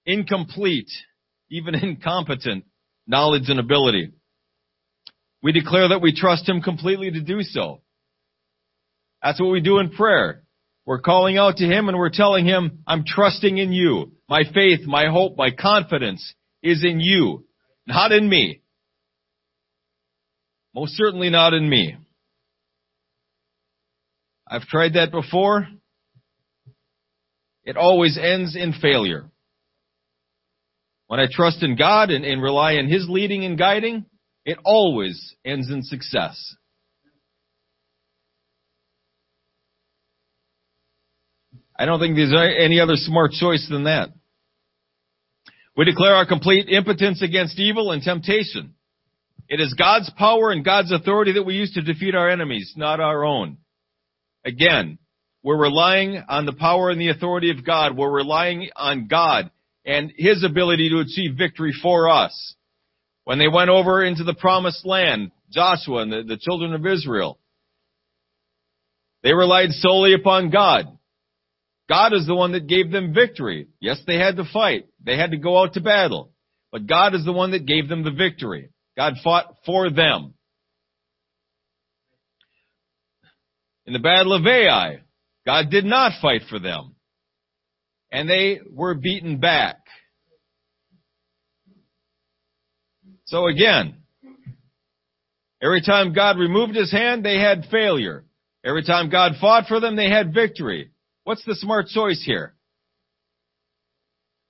incomplete, 0.04 0.90
even 1.50 1.74
incompetent 1.82 2.64
knowledge 3.06 3.48
and 3.48 3.58
ability. 3.58 4.12
We 5.42 5.52
declare 5.52 5.88
that 5.88 6.02
we 6.02 6.14
trust 6.14 6.48
Him 6.48 6.60
completely 6.60 7.10
to 7.10 7.20
do 7.20 7.42
so. 7.42 7.80
That's 9.22 9.40
what 9.40 9.50
we 9.50 9.60
do 9.60 9.78
in 9.78 9.90
prayer. 9.90 10.42
We're 10.86 11.00
calling 11.00 11.36
out 11.36 11.58
to 11.58 11.64
Him 11.64 11.88
and 11.88 11.98
we're 11.98 12.10
telling 12.10 12.46
Him, 12.46 12.82
I'm 12.86 13.04
trusting 13.06 13.58
in 13.58 13.72
you. 13.72 14.12
My 14.28 14.42
faith, 14.54 14.80
my 14.86 15.06
hope, 15.10 15.36
my 15.36 15.50
confidence 15.50 16.34
is 16.62 16.84
in 16.84 17.00
you, 17.00 17.44
not 17.86 18.12
in 18.12 18.28
me. 18.28 18.62
Most 20.74 20.92
certainly 20.96 21.30
not 21.30 21.52
in 21.52 21.68
me. 21.68 21.96
I've 24.48 24.62
tried 24.62 24.94
that 24.94 25.10
before. 25.12 25.68
it 27.64 27.76
always 27.76 28.18
ends 28.20 28.56
in 28.56 28.72
failure. 28.72 29.30
When 31.06 31.20
I 31.20 31.26
trust 31.30 31.62
in 31.62 31.76
God 31.76 32.10
and, 32.10 32.24
and 32.24 32.42
rely 32.42 32.74
on 32.76 32.88
His 32.88 33.08
leading 33.08 33.44
and 33.44 33.58
guiding, 33.58 34.06
it 34.44 34.58
always 34.64 35.34
ends 35.44 35.70
in 35.70 35.82
success. 35.82 36.54
I 41.80 41.86
don't 41.86 41.98
think 41.98 42.14
there's 42.14 42.34
any 42.58 42.78
other 42.78 42.96
smart 42.96 43.32
choice 43.32 43.66
than 43.70 43.84
that. 43.84 44.10
We 45.74 45.86
declare 45.86 46.14
our 46.14 46.26
complete 46.26 46.68
impotence 46.68 47.22
against 47.22 47.58
evil 47.58 47.90
and 47.90 48.02
temptation. 48.02 48.74
It 49.48 49.60
is 49.60 49.72
God's 49.72 50.10
power 50.18 50.50
and 50.50 50.62
God's 50.62 50.92
authority 50.92 51.32
that 51.32 51.44
we 51.44 51.54
use 51.54 51.72
to 51.72 51.80
defeat 51.80 52.14
our 52.14 52.28
enemies, 52.28 52.74
not 52.76 53.00
our 53.00 53.24
own. 53.24 53.56
Again, 54.44 54.98
we're 55.42 55.56
relying 55.56 56.22
on 56.28 56.44
the 56.44 56.52
power 56.52 56.90
and 56.90 57.00
the 57.00 57.08
authority 57.08 57.50
of 57.50 57.64
God. 57.64 57.96
We're 57.96 58.10
relying 58.10 58.68
on 58.76 59.08
God 59.08 59.50
and 59.86 60.12
His 60.14 60.44
ability 60.44 60.90
to 60.90 60.98
achieve 60.98 61.38
victory 61.38 61.72
for 61.82 62.10
us. 62.10 62.56
When 63.24 63.38
they 63.38 63.48
went 63.48 63.70
over 63.70 64.04
into 64.04 64.24
the 64.24 64.34
promised 64.34 64.84
land, 64.84 65.30
Joshua 65.50 66.02
and 66.02 66.12
the, 66.12 66.24
the 66.24 66.38
children 66.38 66.74
of 66.74 66.84
Israel, 66.84 67.38
they 69.22 69.32
relied 69.32 69.70
solely 69.70 70.12
upon 70.12 70.50
God. 70.50 70.98
God 71.90 72.12
is 72.12 72.24
the 72.24 72.36
one 72.36 72.52
that 72.52 72.68
gave 72.68 72.92
them 72.92 73.12
victory. 73.12 73.66
Yes, 73.80 74.00
they 74.06 74.14
had 74.14 74.36
to 74.36 74.44
fight. 74.44 74.86
They 75.04 75.16
had 75.16 75.32
to 75.32 75.36
go 75.36 75.60
out 75.60 75.74
to 75.74 75.80
battle. 75.80 76.30
But 76.70 76.86
God 76.86 77.16
is 77.16 77.24
the 77.24 77.32
one 77.32 77.50
that 77.50 77.66
gave 77.66 77.88
them 77.88 78.04
the 78.04 78.12
victory. 78.12 78.70
God 78.96 79.14
fought 79.24 79.56
for 79.66 79.90
them. 79.90 80.34
In 83.86 83.92
the 83.92 83.98
battle 83.98 84.32
of 84.34 84.46
Ai, 84.46 85.00
God 85.44 85.68
did 85.68 85.84
not 85.84 86.12
fight 86.22 86.42
for 86.48 86.60
them. 86.60 86.94
And 88.12 88.30
they 88.30 88.60
were 88.70 88.94
beaten 88.94 89.38
back. 89.40 89.78
So 93.24 93.48
again, 93.48 93.96
every 95.60 95.82
time 95.82 96.12
God 96.12 96.38
removed 96.38 96.76
his 96.76 96.92
hand, 96.92 97.24
they 97.24 97.40
had 97.40 97.66
failure. 97.68 98.26
Every 98.64 98.84
time 98.84 99.10
God 99.10 99.32
fought 99.40 99.66
for 99.66 99.80
them, 99.80 99.96
they 99.96 100.08
had 100.08 100.32
victory. 100.32 100.92
What's 101.30 101.44
the 101.44 101.54
smart 101.54 101.86
choice 101.86 102.20
here? 102.26 102.54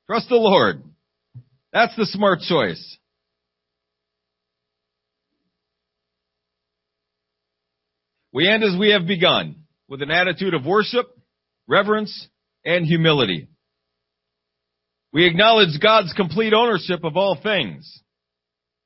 Trust 0.07 0.31
the 0.31 0.37
Lord. 0.37 0.83
That's 1.75 1.95
the 1.95 2.07
smart 2.07 2.41
choice. 2.41 2.97
We 8.33 8.49
end 8.49 8.65
as 8.65 8.79
we 8.81 8.93
have 8.93 9.07
begun 9.07 9.57
with 9.91 10.01
an 10.01 10.11
attitude 10.11 10.55
of 10.55 10.65
worship, 10.65 11.05
reverence, 11.69 12.29
and 12.65 12.87
humility. 12.87 13.49
We 15.13 15.27
acknowledge 15.27 15.79
God's 15.83 16.15
complete 16.15 16.55
ownership 16.55 17.05
of 17.05 17.15
all 17.15 17.39
things. 17.43 18.03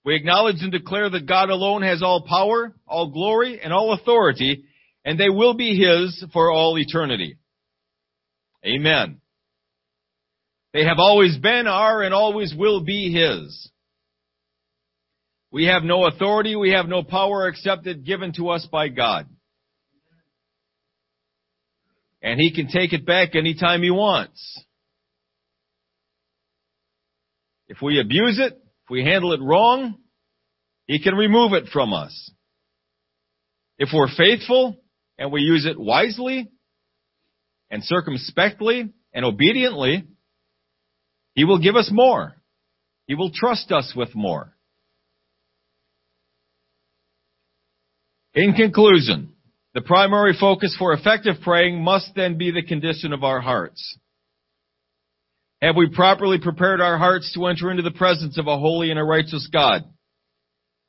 We 0.05 0.17
acknowledge 0.17 0.63
and 0.63 0.73
declare 0.73 1.11
that 1.11 1.29
God 1.29 1.49
alone 1.49 1.83
has 1.83 2.03
all 2.03 2.27
power, 2.29 2.75
all 2.89 3.13
glory, 3.13 3.61
and 3.63 3.73
all 3.73 3.93
authority, 3.93 4.65
and 5.05 5.17
they 5.17 5.31
will 5.31 5.55
be 5.55 5.79
His 5.79 6.25
for 6.33 6.51
all 6.51 6.77
eternity. 6.77 7.39
Amen. 8.67 9.21
They 10.73 10.85
have 10.85 10.99
always 10.99 11.37
been, 11.37 11.67
are, 11.67 12.03
and 12.03 12.15
always 12.15 12.55
will 12.57 12.83
be 12.83 13.13
His. 13.13 13.71
We 15.53 15.67
have 15.67 15.85
no 15.85 16.07
authority, 16.07 16.57
we 16.57 16.71
have 16.71 16.87
no 16.87 17.05
power 17.05 17.47
except 17.47 17.87
it 17.87 18.05
given 18.05 18.33
to 18.35 18.49
us 18.49 18.67
by 18.71 18.89
God. 18.89 19.29
And 22.23 22.41
He 22.41 22.53
can 22.53 22.69
take 22.69 22.93
it 22.93 23.07
back 23.07 23.37
anytime 23.37 23.83
He 23.83 23.91
wants. 23.91 24.65
If 27.69 27.81
we 27.83 28.01
abuse 28.01 28.39
it, 28.41 28.53
if 28.55 28.91
we 28.91 29.05
handle 29.05 29.33
it 29.33 29.41
wrong, 29.43 29.97
He 30.87 31.01
can 31.01 31.15
remove 31.15 31.53
it 31.53 31.69
from 31.73 31.93
us. 31.93 32.33
If 33.79 33.91
we're 33.93 34.15
faithful 34.17 34.77
and 35.19 35.31
we 35.31 35.41
use 35.41 35.67
it 35.67 35.79
wisely, 35.79 36.51
and 37.71 37.83
circumspectly 37.85 38.93
and 39.13 39.25
obediently, 39.25 40.05
He 41.35 41.45
will 41.45 41.59
give 41.59 41.77
us 41.77 41.91
more. 41.93 42.35
He 43.07 43.15
will 43.15 43.31
trust 43.33 43.71
us 43.73 43.93
with 43.95 44.15
more. 44.15 44.55
In 48.35 48.55
conclusion, 48.55 49.35
the 49.75 49.81
primary 49.81 50.37
focus 50.39 50.75
for 50.79 50.93
effective 50.93 51.37
praying 51.43 51.83
must 51.83 52.13
then 52.17 52.39
be 52.39 52.51
the 52.51 52.63
condition 52.63 53.13
of 53.13 53.23
our 53.23 53.41
hearts. 53.41 53.99
Have 55.63 55.77
we 55.77 55.89
properly 55.89 56.39
prepared 56.39 56.81
our 56.81 56.99
hearts 56.99 57.33
to 57.35 57.47
enter 57.47 57.71
into 57.71 57.83
the 57.83 57.91
presence 57.91 58.39
of 58.39 58.47
a 58.47 58.59
holy 58.59 58.91
and 58.91 58.99
a 58.99 59.05
righteous 59.05 59.49
God? 59.53 59.83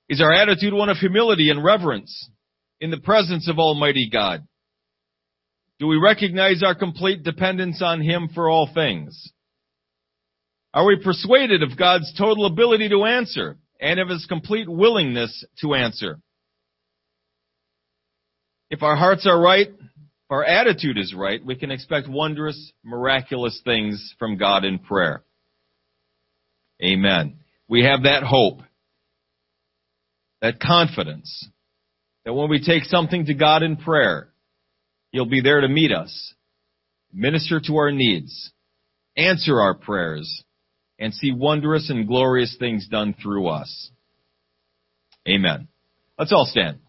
Is 0.09 0.21
our 0.21 0.33
attitude 0.33 0.73
one 0.73 0.89
of 0.89 0.97
humility 0.97 1.49
and 1.49 1.63
reverence 1.63 2.29
in 2.79 2.91
the 2.91 2.99
presence 2.99 3.49
of 3.49 3.57
Almighty 3.57 4.09
God? 4.11 4.47
Do 5.79 5.87
we 5.87 5.97
recognize 5.97 6.63
our 6.63 6.75
complete 6.75 7.23
dependence 7.23 7.81
on 7.81 8.01
Him 8.01 8.29
for 8.33 8.49
all 8.49 8.69
things? 8.73 9.31
Are 10.73 10.85
we 10.85 11.01
persuaded 11.03 11.63
of 11.63 11.77
God's 11.77 12.13
total 12.17 12.45
ability 12.45 12.89
to 12.89 13.03
answer 13.03 13.57
and 13.79 13.99
of 13.99 14.09
His 14.09 14.25
complete 14.25 14.69
willingness 14.69 15.45
to 15.61 15.73
answer? 15.73 16.19
If 18.69 18.83
our 18.83 18.95
hearts 18.95 19.27
are 19.27 19.39
right, 19.39 19.67
if 19.67 20.31
our 20.31 20.43
attitude 20.43 20.97
is 20.97 21.13
right, 21.13 21.43
we 21.45 21.55
can 21.55 21.71
expect 21.71 22.07
wondrous, 22.07 22.71
miraculous 22.83 23.61
things 23.63 24.13
from 24.17 24.37
God 24.37 24.65
in 24.65 24.79
prayer. 24.79 25.23
Amen. 26.83 27.37
We 27.67 27.83
have 27.83 28.03
that 28.03 28.23
hope, 28.23 28.61
that 30.41 30.59
confidence, 30.59 31.47
that 32.25 32.33
when 32.33 32.49
we 32.49 32.59
take 32.61 32.83
something 32.85 33.25
to 33.27 33.33
God 33.33 33.63
in 33.63 33.77
prayer, 33.77 34.29
He'll 35.15 35.25
be 35.25 35.39
there 35.39 35.61
to 35.61 35.69
meet 35.69 35.93
us, 35.93 36.33
minister 37.13 37.61
to 37.67 37.77
our 37.77 37.89
needs, 37.89 38.51
answer 39.15 39.61
our 39.61 39.73
prayers, 39.73 40.43
and 40.99 41.13
see 41.13 41.31
wondrous 41.31 41.89
and 41.89 42.05
glorious 42.05 42.57
things 42.59 42.89
done 42.89 43.15
through 43.23 43.47
us. 43.47 43.91
Amen. 45.25 45.69
Let's 46.19 46.33
all 46.33 46.43
stand. 46.45 46.79